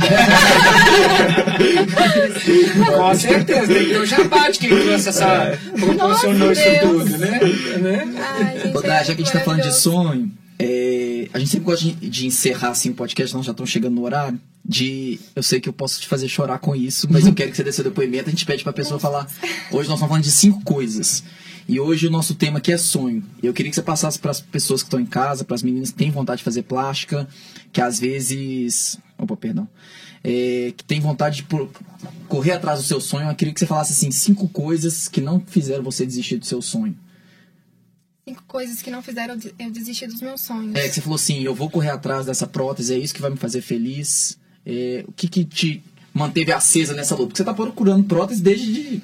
[2.96, 5.26] Com certeza, tem que ter um jabá de quem trouxe essa.
[5.26, 5.58] É.
[5.78, 7.40] proporcionou isso tudo, né?
[7.82, 8.08] né?
[8.16, 10.32] Ai, gente, já que a gente tá falando de sonho.
[10.58, 13.94] É, a gente sempre gosta de, de encerrar assim, o podcast, nós já estamos chegando
[13.94, 14.40] no horário.
[14.64, 17.56] De eu sei que eu posso te fazer chorar com isso, mas eu quero que
[17.56, 18.28] você dê seu depoimento.
[18.28, 19.26] A gente pede pra pessoa falar.
[19.72, 21.24] Hoje nós estamos falando de cinco coisas.
[21.68, 23.22] E hoje o nosso tema aqui é sonho.
[23.42, 25.90] Eu queria que você passasse para as pessoas que estão em casa, para as meninas
[25.90, 27.28] que têm vontade de fazer plástica,
[27.72, 28.96] que às vezes.
[29.18, 29.68] Opa, perdão.
[30.22, 31.46] É, que tem vontade de
[32.28, 33.28] correr atrás do seu sonho.
[33.28, 36.62] Eu queria que você falasse assim, cinco coisas que não fizeram você desistir do seu
[36.62, 36.96] sonho.
[38.54, 40.76] Coisas que não fizeram eu desistir dos meus sonhos.
[40.76, 43.28] É, que você falou assim, eu vou correr atrás dessa prótese, é isso que vai
[43.28, 44.38] me fazer feliz.
[44.64, 45.82] É, o que, que te
[46.12, 47.26] manteve acesa nessa luta?
[47.26, 49.02] Porque você está procurando prótese desde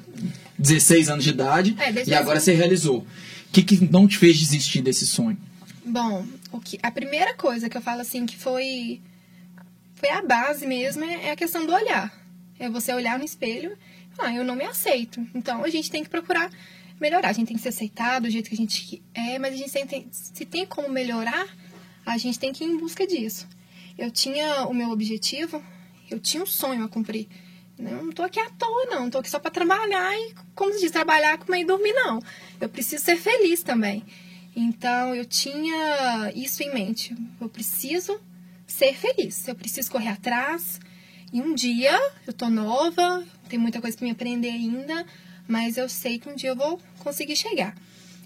[0.57, 2.98] 16 anos de idade é, e agora você realizou.
[2.98, 5.36] O que, que não te fez desistir desse sonho?
[5.84, 9.01] Bom, o que, a primeira coisa que eu falo assim que foi,
[9.96, 12.16] foi a base mesmo é, é a questão do olhar.
[12.57, 13.76] É você olhar no espelho
[14.20, 15.26] ah, eu não me aceito.
[15.34, 16.51] Então a gente tem que procurar
[17.01, 17.30] melhorar.
[17.30, 19.86] A gente tem que se aceitar do jeito que a gente é, mas a gente
[19.86, 21.48] tem, se tem como melhorar,
[22.05, 23.48] a gente tem que ir em busca disso.
[23.96, 25.62] Eu tinha o meu objetivo,
[26.11, 27.28] eu tinha um sonho a cumprir.
[27.80, 28.86] Não tô aqui à toa.
[28.90, 32.20] Não tô aqui só para trabalhar e, como se diz, trabalhar, comer e dormir, não.
[32.61, 34.05] Eu preciso ser feliz também.
[34.55, 37.16] Então, eu tinha isso em mente.
[37.40, 38.20] Eu preciso
[38.66, 39.48] ser feliz.
[39.48, 40.78] Eu preciso correr atrás.
[41.32, 45.07] E um dia, eu tô nova, tem muita coisa para me aprender ainda,
[45.51, 47.74] mas eu sei que um dia eu vou conseguir chegar.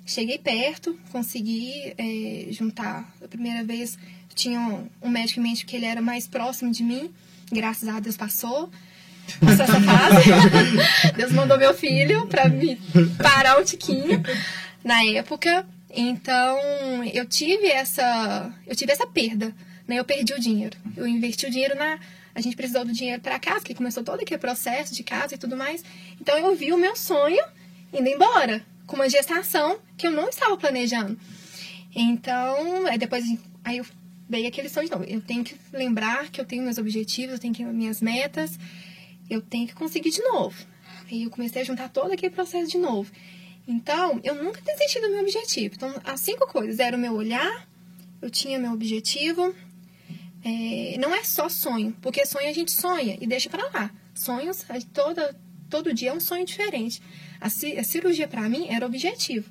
[0.05, 3.11] Cheguei perto, consegui é, juntar.
[3.25, 3.99] A primeira vez
[4.35, 7.11] tinha um, um médico em mente que ele era mais próximo de mim,
[7.51, 8.71] graças a Deus passou.
[9.41, 11.17] Passou essa fase.
[11.17, 12.77] Deus mandou meu filho para me
[13.17, 14.23] parar um tiquinho
[14.85, 15.67] na época.
[15.89, 16.59] Então,
[17.15, 19.55] eu tive essa, eu tive essa perda,
[19.89, 19.99] né?
[19.99, 20.77] Eu perdi o dinheiro.
[20.95, 21.99] Eu investi o dinheiro na
[22.35, 25.39] a gente precisou do dinheiro para casa, que começou todo aquele processo de casa e
[25.39, 25.85] tudo mais.
[26.21, 27.43] Então eu vi o meu sonho
[27.93, 31.19] indo embora, com uma gestação que eu não estava planejando.
[31.95, 33.25] Então, aí depois
[33.65, 33.87] aí eu
[34.29, 35.05] veio aquele sonho de novo.
[35.05, 38.59] Eu tenho que lembrar que eu tenho meus objetivos, eu tenho que minhas metas,
[39.31, 40.57] eu tenho que conseguir de novo.
[41.11, 43.11] Aí eu comecei a juntar todo aquele processo de novo.
[43.67, 45.75] Então, eu nunca desisti do meu objetivo.
[45.75, 47.67] Então, as cinco coisas era o meu olhar,
[48.21, 49.55] eu tinha meu objetivo,
[50.45, 53.91] é, não é só sonho, porque sonho a gente sonha e deixa para lá.
[54.15, 55.35] Sonhos, toda,
[55.69, 57.03] todo dia é um sonho diferente.
[57.41, 59.51] A, a cirurgia, para mim, era objetivo.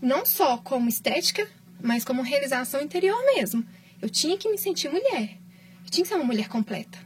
[0.00, 1.48] Não só como estética,
[1.82, 3.64] mas como realização interior mesmo.
[4.00, 5.38] Eu tinha que me sentir mulher.
[5.84, 6.98] Eu tinha que ser uma mulher completa.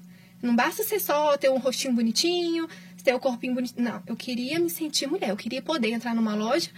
[0.43, 2.69] Não basta ser só ter um rostinho bonitinho,
[3.03, 3.81] ter o um corpinho bonito.
[3.81, 5.31] Não, eu queria me sentir mulher.
[5.31, 6.71] Eu queria poder entrar numa loja,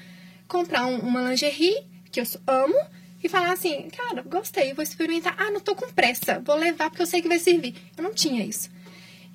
[0.48, 2.76] comprar um, uma lingerie, que eu amo,
[3.22, 5.34] e falar assim, cara, gostei, vou experimentar.
[5.38, 7.74] Ah, não tô com pressa, vou levar porque eu sei que vai servir.
[7.96, 8.70] Eu não tinha isso.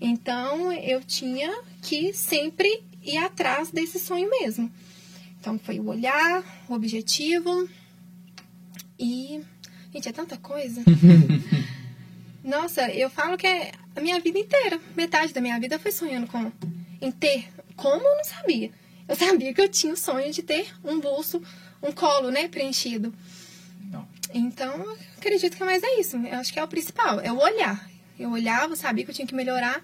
[0.03, 4.71] Então, eu tinha que sempre ir atrás desse sonho mesmo.
[5.39, 7.69] Então, foi o olhar, o objetivo
[8.97, 9.41] e...
[9.93, 10.81] Gente, é tanta coisa.
[12.43, 14.79] Nossa, eu falo que é a minha vida inteira.
[14.95, 16.51] Metade da minha vida foi sonhando com
[16.99, 17.47] em ter.
[17.75, 18.71] Como eu não sabia.
[19.07, 21.41] Eu sabia que eu tinha o sonho de ter um bolso,
[21.83, 23.13] um colo, né, preenchido.
[24.33, 26.15] Então, acredito que é mais é isso.
[26.17, 27.90] Eu acho que é o principal, é o olhar.
[28.21, 29.83] Eu olhava, sabia que eu tinha que melhorar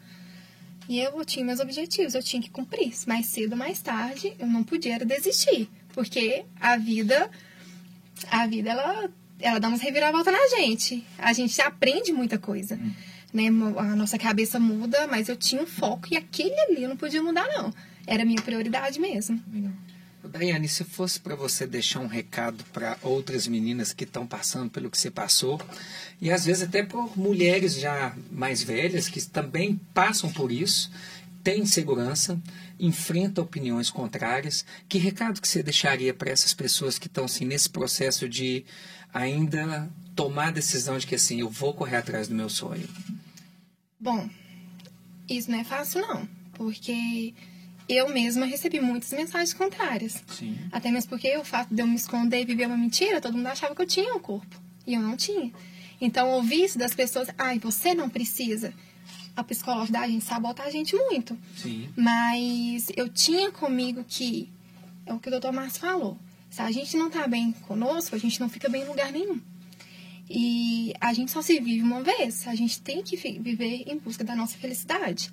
[0.89, 2.93] e eu tinha meus objetivos, eu tinha que cumprir.
[3.05, 7.29] Mais cedo ou mais tarde, eu não podia desistir, porque a vida,
[8.31, 9.09] a vida, ela,
[9.39, 11.05] ela dá umas reviravoltas na gente.
[11.17, 12.75] A gente aprende muita coisa.
[12.75, 12.91] Hum.
[13.33, 13.47] Né?
[13.47, 17.21] A nossa cabeça muda, mas eu tinha um foco e aquele ali eu não podia
[17.21, 17.73] mudar, não.
[18.05, 19.41] Era a minha prioridade mesmo.
[19.51, 19.73] Legal.
[20.23, 24.89] Daiane, se fosse para você deixar um recado para outras meninas que estão passando pelo
[24.89, 25.61] que você passou,
[26.21, 30.91] e às vezes até por mulheres já mais velhas que também passam por isso,
[31.43, 32.39] têm insegurança,
[32.79, 37.69] enfrentam opiniões contrárias, que recado que você deixaria para essas pessoas que estão assim, nesse
[37.69, 38.65] processo de
[39.13, 42.87] ainda tomar a decisão de que assim, eu vou correr atrás do meu sonho?
[43.99, 44.29] Bom,
[45.29, 47.33] isso não é fácil não, porque
[47.87, 50.23] eu mesma recebi muitas mensagens contrárias.
[50.27, 50.57] Sim.
[50.71, 53.47] Até mesmo porque o fato de eu me esconder e viver uma mentira, todo mundo
[53.47, 54.61] achava que eu tinha um corpo.
[54.85, 55.51] E eu não tinha.
[55.99, 58.73] Então, ouvir isso das pessoas, ai, você não precisa.
[59.35, 61.37] A psicóloga da gente sabota a gente muito.
[61.55, 61.89] Sim.
[61.95, 64.49] Mas eu tinha comigo que,
[65.05, 66.17] é o que o doutor Márcio falou,
[66.49, 69.39] se a gente não tá bem conosco, a gente não fica bem em lugar nenhum.
[70.29, 72.47] E a gente só se vive uma vez.
[72.47, 75.31] A gente tem que viver em busca da nossa felicidade.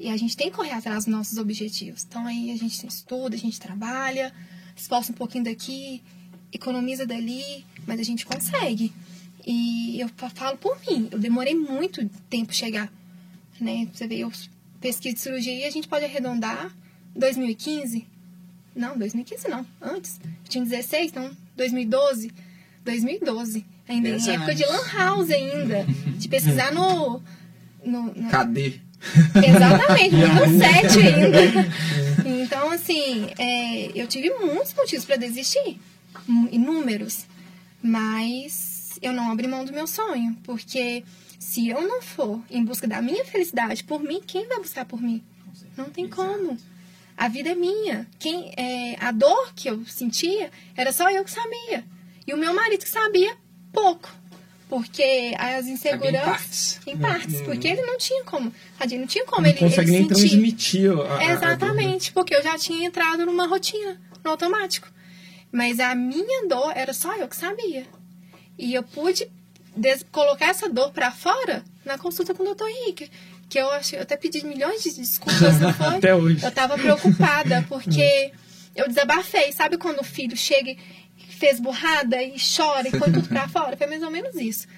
[0.00, 2.06] E a gente tem que correr atrás dos nossos objetivos.
[2.08, 4.32] Então aí a gente estuda, a gente trabalha,
[4.74, 6.02] esforça um pouquinho daqui,
[6.50, 8.90] economiza dali, mas a gente consegue.
[9.46, 12.90] E eu falo por mim, eu demorei muito tempo chegar.
[13.60, 13.88] Né?
[13.92, 14.32] Você vê, eu
[14.80, 16.74] pesquisa de cirurgia e a gente pode arredondar
[17.14, 18.06] 2015.
[18.74, 20.18] Não, 2015 não, antes.
[20.24, 22.32] Eu tinha 16, então 2012.
[22.86, 23.66] 2012.
[23.86, 25.84] Ainda em época de Lan House ainda.
[26.16, 27.22] De pesquisar no.
[27.84, 28.80] no Cadê?
[29.34, 32.00] Exatamente, no 7 ainda.
[32.42, 35.78] Então, assim, é, eu tive muitos motivos para desistir,
[36.50, 37.26] inúmeros.
[37.82, 41.04] Mas eu não abri mão do meu sonho, porque
[41.38, 45.00] se eu não for em busca da minha felicidade por mim, quem vai buscar por
[45.00, 45.22] mim?
[45.76, 46.56] Não tem como.
[47.16, 48.06] A vida é minha.
[48.18, 51.84] Quem, é, a dor que eu sentia era só eu que sabia.
[52.26, 53.36] E o meu marido que sabia
[53.72, 54.19] pouco.
[54.70, 56.14] Porque as inseguranças.
[56.16, 56.80] Em partes.
[56.86, 57.44] Em partes Uhum.
[57.44, 58.50] porque ele não tinha como.
[58.78, 59.58] Tadinho, não tinha como Não ele.
[59.58, 60.28] consegue ele nem sentir.
[60.30, 64.88] transmitir a, a- a- Exatamente, porque eu já tinha entrado numa rotina, no automático.
[65.52, 67.84] Mas a minha dor era só eu que sabia.
[68.56, 69.28] E eu pude
[70.12, 72.64] colocar essa dor pra fora na consulta com o Dr.
[72.68, 73.10] Henrique.
[73.48, 75.86] Que eu, acho, eu até pedi milhões de desculpas, não foi?
[75.96, 76.44] Até hoje.
[76.44, 78.30] Eu tava preocupada, porque
[78.76, 79.50] eu desabafei.
[79.52, 80.76] Sabe quando o filho chega
[81.40, 83.76] fez burrada e chora e põe tudo pra fora?
[83.76, 84.68] Foi mais ou menos isso.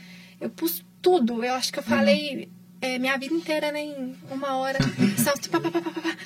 [0.40, 1.44] Eu pus tudo.
[1.44, 2.48] Eu acho que eu falei
[2.80, 4.78] é, minha vida inteira né, em uma hora.
[5.18, 6.16] Só pá, pá, pá, pá, pá.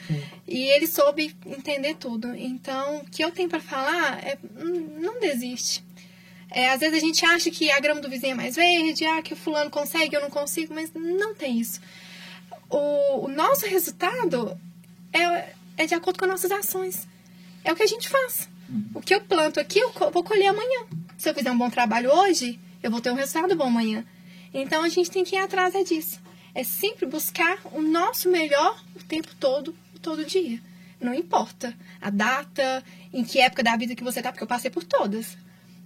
[0.46, 2.34] E ele soube entender tudo.
[2.36, 5.82] Então, o que eu tenho pra falar é hum, não desiste.
[6.50, 9.20] É, às vezes a gente acha que a grama do vizinho é mais verde, ah,
[9.20, 11.80] que o fulano consegue, eu não consigo, mas não tem isso.
[12.70, 14.56] O, o nosso resultado
[15.12, 17.08] é, é de acordo com as nossas ações.
[17.64, 18.48] É o que a gente faz.
[18.94, 20.86] O que eu planto aqui, eu vou colher amanhã.
[21.16, 24.04] Se eu fizer um bom trabalho hoje, eu vou ter um resultado bom amanhã.
[24.52, 26.20] Então a gente tem que ir atrás é disso.
[26.54, 30.60] É sempre buscar o nosso melhor o tempo todo, todo dia.
[31.00, 34.70] Não importa a data, em que época da vida que você tá, porque eu passei
[34.70, 35.36] por todas.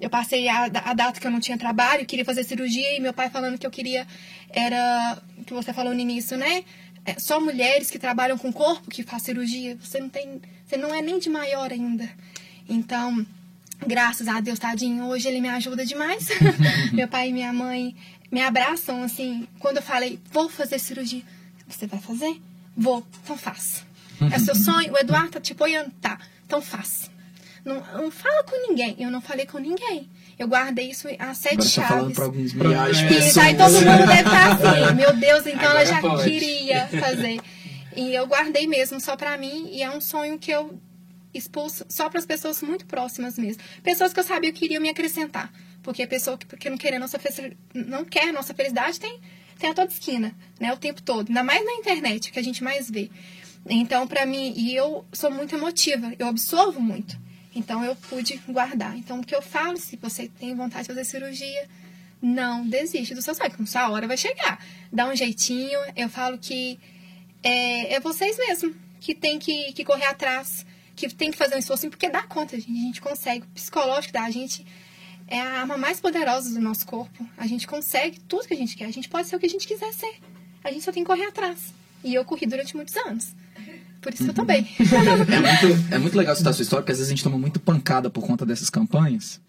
[0.00, 3.12] Eu passei a, a data que eu não tinha trabalho, queria fazer cirurgia e meu
[3.12, 4.06] pai falando que eu queria
[4.48, 6.64] era que você falou no início, né?
[7.04, 9.76] É só mulheres que trabalham com corpo que faz cirurgia.
[9.76, 12.08] Você não tem, você não é nem de maior ainda.
[12.70, 13.26] Então,
[13.86, 16.28] graças a Deus, tadinho, hoje ele me ajuda demais.
[16.92, 17.94] meu pai e minha mãe
[18.30, 21.22] me abraçam assim, quando eu falei, vou fazer cirurgia.
[21.68, 22.40] Você vai fazer?
[22.76, 23.82] Vou, então faça.
[24.32, 24.92] É seu sonho?
[24.92, 25.90] O Eduardo tá te apoiando?
[26.00, 27.10] Tá, então faça.
[27.64, 28.96] Não, não fala com ninguém.
[28.98, 30.08] Eu não falei com ninguém.
[30.38, 32.14] Eu guardei isso às sete Agora tá falando chaves.
[32.14, 33.26] para alguns milhares de pessoas.
[33.26, 34.94] Isso aí todo mundo deve estar assim.
[34.96, 36.22] Meu Deus, então Agora ela já pode.
[36.30, 37.40] queria fazer.
[37.94, 39.68] E eu guardei mesmo só pra mim.
[39.72, 40.80] E é um sonho que eu
[41.32, 43.62] expus só para as pessoas muito próximas mesmo.
[43.82, 45.52] Pessoas que eu sabia que queriam me acrescentar.
[45.82, 47.18] Porque a pessoa que, que não, quer nossa,
[47.74, 49.20] não quer nossa felicidade tem,
[49.58, 50.72] tem a toda esquina, né?
[50.72, 51.28] O tempo todo.
[51.28, 53.10] Ainda mais na internet, que a gente mais vê.
[53.68, 57.18] Então, pra mim, e eu sou muito emotiva, eu absorvo muito.
[57.54, 58.96] Então, eu pude guardar.
[58.96, 61.68] Então, o que eu falo, se você tem vontade de fazer cirurgia,
[62.22, 64.64] não desiste do seu sonho, que sua hora vai chegar.
[64.92, 65.78] Dá um jeitinho.
[65.96, 66.78] Eu falo que
[67.42, 70.66] é, é vocês mesmo que tem que, que correr atrás,
[71.08, 72.70] que tem que fazer um esforço, porque dá conta, gente.
[72.70, 73.44] A gente consegue.
[73.44, 74.66] O psicológico da gente
[75.26, 77.26] é a arma mais poderosa do nosso corpo.
[77.36, 78.86] A gente consegue tudo que a gente quer.
[78.86, 80.14] A gente pode ser o que a gente quiser ser.
[80.64, 81.72] A gente só tem que correr atrás.
[82.02, 83.34] E eu corri durante muitos anos.
[84.00, 84.66] Por isso que eu tô bem.
[84.80, 87.38] É muito, é muito legal citar a sua história, porque às vezes a gente toma
[87.38, 89.40] muito pancada por conta dessas campanhas.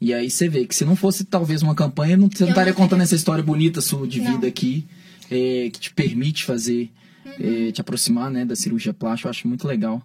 [0.00, 2.72] E aí você vê que se não fosse talvez uma campanha, não, você não estaria
[2.72, 4.32] contando essa história bonita sua de Não.
[4.32, 4.86] vida aqui,
[5.30, 6.90] é, que te permite fazer,
[7.40, 9.28] é, te aproximar né, da cirurgia plástica.
[9.28, 10.02] Eu acho muito legal.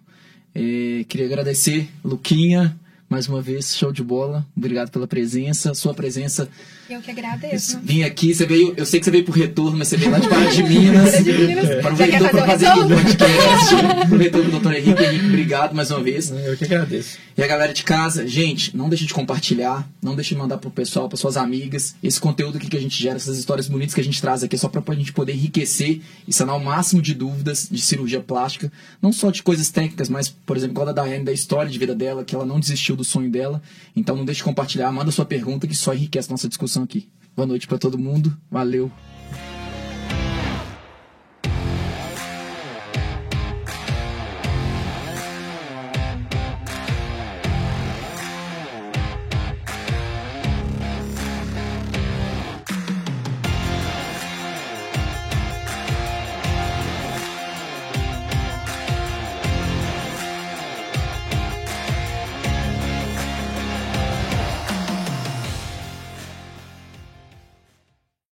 [0.54, 2.78] É, queria agradecer, Luquinha,
[3.12, 4.46] mais uma vez, show de bola.
[4.56, 5.74] Obrigado pela presença.
[5.74, 6.48] Sua presença
[6.88, 7.78] Eu que agradeço.
[7.82, 10.18] Vim aqui, você veio, eu sei que você veio por retorno, mas você veio lá
[10.18, 11.10] de Pará de Minas.
[11.10, 11.70] Pará de Minas.
[11.70, 13.74] Aproveitou Já quer para fazer o aqui o podcast.
[14.02, 15.02] Aproveitou com o doutor Henrique.
[15.02, 16.30] Henrique, obrigado mais uma vez.
[16.30, 17.18] Eu que agradeço.
[17.36, 20.70] E a galera de casa, gente, não deixe de compartilhar, não deixe de mandar pro
[20.70, 21.94] pessoal, para suas amigas.
[22.02, 24.56] Esse conteúdo aqui que a gente gera, essas histórias bonitas que a gente traz aqui,
[24.56, 28.20] é só pra a gente poder enriquecer e sanar o máximo de dúvidas de cirurgia
[28.20, 28.72] plástica.
[29.00, 31.78] Não só de coisas técnicas, mas, por exemplo, igual a da Daiane, da história de
[31.78, 33.62] vida dela, que ela não desistiu do sonho dela.
[33.94, 37.08] Então não deixe de compartilhar, manda sua pergunta que só enriquece nossa discussão aqui.
[37.34, 38.90] Boa noite pra todo mundo, valeu.